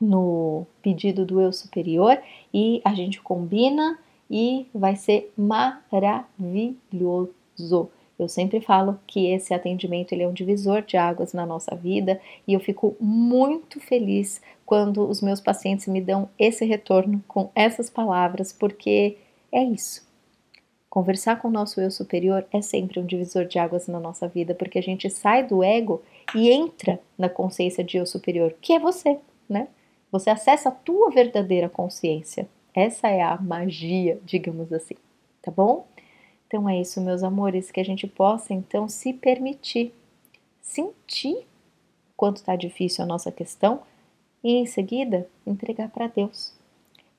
no 0.00 0.66
pedido 0.82 1.26
do 1.26 1.40
eu 1.40 1.52
superior 1.52 2.18
e 2.52 2.80
a 2.84 2.94
gente 2.94 3.20
combina 3.20 3.98
e 4.30 4.66
vai 4.74 4.96
ser 4.96 5.32
maravilhoso. 5.36 7.30
Eu 8.18 8.28
sempre 8.28 8.60
falo 8.60 8.98
que 9.06 9.26
esse 9.26 9.52
atendimento 9.52 10.12
ele 10.12 10.22
é 10.22 10.28
um 10.28 10.32
divisor 10.32 10.82
de 10.82 10.96
águas 10.96 11.32
na 11.32 11.44
nossa 11.44 11.74
vida 11.74 12.20
e 12.46 12.52
eu 12.52 12.60
fico 12.60 12.96
muito 13.00 13.80
feliz 13.80 14.40
quando 14.64 15.08
os 15.08 15.20
meus 15.20 15.40
pacientes 15.40 15.86
me 15.86 16.00
dão 16.00 16.28
esse 16.38 16.64
retorno 16.64 17.22
com 17.26 17.50
essas 17.54 17.90
palavras, 17.90 18.52
porque 18.52 19.16
é 19.50 19.64
isso. 19.64 20.08
Conversar 20.88 21.40
com 21.40 21.48
o 21.48 21.50
nosso 21.50 21.80
eu 21.80 21.90
superior 21.90 22.44
é 22.52 22.60
sempre 22.60 23.00
um 23.00 23.06
divisor 23.06 23.46
de 23.46 23.58
águas 23.58 23.88
na 23.88 23.98
nossa 23.98 24.28
vida, 24.28 24.54
porque 24.54 24.78
a 24.78 24.82
gente 24.82 25.08
sai 25.08 25.46
do 25.46 25.62
ego 25.62 26.02
e 26.34 26.50
entra 26.50 27.00
na 27.16 27.28
consciência 27.28 27.82
de 27.82 27.96
eu 27.96 28.04
superior, 28.04 28.54
que 28.60 28.72
é 28.72 28.78
você, 28.78 29.18
né? 29.48 29.68
Você 30.10 30.30
acessa 30.30 30.68
a 30.68 30.72
tua 30.72 31.10
verdadeira 31.10 31.68
consciência. 31.68 32.48
Essa 32.74 33.08
é 33.08 33.22
a 33.22 33.36
magia, 33.40 34.20
digamos 34.24 34.72
assim, 34.72 34.94
tá 35.42 35.50
bom? 35.50 35.86
Então 36.46 36.68
é 36.68 36.80
isso, 36.80 37.00
meus 37.00 37.22
amores, 37.22 37.70
que 37.70 37.80
a 37.80 37.84
gente 37.84 38.06
possa 38.06 38.52
então 38.52 38.88
se 38.88 39.12
permitir 39.12 39.94
sentir 40.60 41.46
quanto 42.16 42.36
está 42.36 42.54
difícil 42.54 43.04
a 43.04 43.06
nossa 43.06 43.32
questão 43.32 43.82
e 44.42 44.56
em 44.56 44.66
seguida 44.66 45.28
entregar 45.46 45.88
para 45.90 46.06
Deus. 46.06 46.52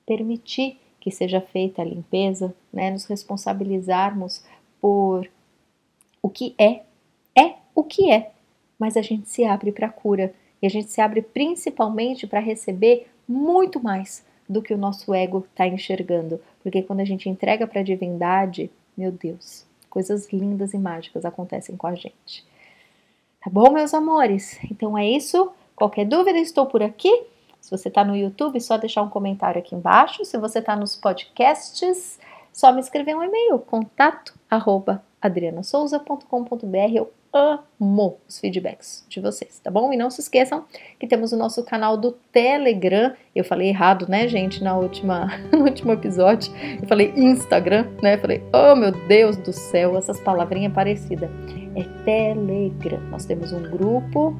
Permitir 0.06 0.78
que 1.00 1.10
seja 1.10 1.40
feita 1.40 1.82
a 1.82 1.84
limpeza, 1.84 2.54
né? 2.72 2.90
nos 2.90 3.06
responsabilizarmos 3.06 4.44
por 4.80 5.28
o 6.22 6.28
que 6.28 6.54
é. 6.58 6.82
É 7.36 7.56
o 7.74 7.82
que 7.82 8.10
é, 8.10 8.32
mas 8.78 8.96
a 8.96 9.02
gente 9.02 9.28
se 9.28 9.44
abre 9.44 9.72
para 9.72 9.86
a 9.86 9.92
cura 9.92 10.34
e 10.62 10.66
a 10.66 10.70
gente 10.70 10.88
se 10.88 11.00
abre 11.00 11.20
principalmente 11.20 12.26
para 12.26 12.40
receber 12.40 13.10
muito 13.28 13.82
mais 13.82 14.24
do 14.48 14.62
que 14.62 14.72
o 14.72 14.78
nosso 14.78 15.12
ego 15.12 15.44
está 15.50 15.66
enxergando, 15.66 16.40
porque 16.62 16.82
quando 16.82 17.00
a 17.00 17.04
gente 17.04 17.28
entrega 17.28 17.66
para 17.66 17.80
a 17.80 17.84
divindade, 17.84 18.70
meu 18.96 19.10
Deus, 19.10 19.66
coisas 19.90 20.32
lindas 20.32 20.72
e 20.72 20.78
mágicas 20.78 21.24
acontecem 21.24 21.76
com 21.76 21.86
a 21.86 21.94
gente. 21.94 22.44
Tá 23.42 23.50
bom, 23.50 23.72
meus 23.72 23.92
amores? 23.92 24.58
Então 24.70 24.96
é 24.96 25.06
isso. 25.06 25.50
Qualquer 25.74 26.04
dúvida, 26.04 26.38
estou 26.38 26.66
por 26.66 26.82
aqui. 26.82 27.26
Se 27.60 27.70
você 27.70 27.88
está 27.88 28.04
no 28.04 28.16
YouTube, 28.16 28.60
só 28.60 28.76
deixar 28.76 29.02
um 29.02 29.08
comentário 29.08 29.58
aqui 29.58 29.74
embaixo. 29.74 30.24
Se 30.24 30.38
você 30.38 30.60
está 30.60 30.76
nos 30.76 30.94
podcasts, 30.94 32.20
só 32.52 32.72
me 32.72 32.80
escrever 32.80 33.16
um 33.16 33.22
e-mail, 33.22 33.58
contato 33.58 34.34
arroba 34.48 35.02
adrianasouza.com.br. 35.20 36.94
Eu 36.94 37.12
amo 37.32 38.18
os 38.28 38.38
feedbacks 38.38 39.04
de 39.08 39.20
vocês, 39.20 39.58
tá 39.58 39.70
bom? 39.70 39.92
E 39.92 39.96
não 39.96 40.10
se 40.10 40.20
esqueçam 40.20 40.64
que 41.00 41.06
temos 41.06 41.32
o 41.32 41.36
nosso 41.36 41.64
canal 41.64 41.96
do 41.96 42.12
Telegram. 42.30 43.14
Eu 43.34 43.44
falei 43.44 43.68
errado, 43.68 44.06
né, 44.08 44.28
gente, 44.28 44.62
na 44.62 44.76
última, 44.76 45.28
no 45.50 45.64
último 45.64 45.92
episódio. 45.92 46.52
Eu 46.80 46.86
falei 46.86 47.12
Instagram, 47.16 47.86
né? 48.02 48.14
Eu 48.14 48.18
falei, 48.18 48.42
oh 48.52 48.76
meu 48.76 48.92
Deus 49.08 49.36
do 49.36 49.52
céu, 49.52 49.96
essas 49.96 50.20
palavrinhas 50.20 50.72
parecidas. 50.72 51.30
É 51.74 51.84
Telegram. 52.04 53.00
Nós 53.10 53.24
temos 53.24 53.52
um 53.52 53.62
grupo 53.62 54.36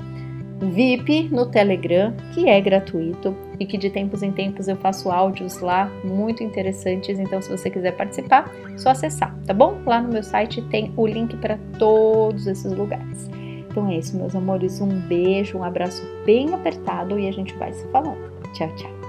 VIP 0.71 1.29
no 1.31 1.47
Telegram, 1.47 2.15
que 2.33 2.49
é 2.49 2.61
gratuito 2.61 3.35
e 3.59 3.67
que 3.67 3.77
de 3.77 3.91
tempos 3.91 4.23
em 4.23 4.33
tempos 4.33 4.69
eu 4.69 4.77
faço 4.77 5.11
áudios 5.11 5.61
lá 5.61 5.91
muito 6.05 6.43
interessantes. 6.43 7.19
Então, 7.19 7.41
se 7.43 7.51
você 7.51 7.69
quiser 7.71 7.97
participar, 7.97 8.51
só 8.77 8.91
acessar, 8.91 9.37
tá 9.47 9.53
bom? 9.53 9.81
Lá 9.87 10.01
no 10.01 10.13
meu 10.13 10.23
site 10.23 10.63
tem 10.63 10.93
o 10.97 11.07
link 11.07 11.37
para 11.37 11.59
todos 11.79 12.47
esses 12.47 12.73
lugares. 12.73 13.29
Então 13.69 13.89
é 13.89 13.97
isso, 13.97 14.17
meus 14.17 14.37
amores. 14.37 14.81
Um 14.81 15.01
beijo, 15.01 15.59
um 15.59 15.65
abraço 15.65 16.03
bem 16.27 16.53
apertado 16.55 17.19
e 17.19 17.27
a 17.27 17.33
gente 17.33 17.55
vai 17.55 17.73
se 17.73 17.87
falando. 17.89 18.31
Tchau, 18.53 18.69
tchau. 18.77 19.02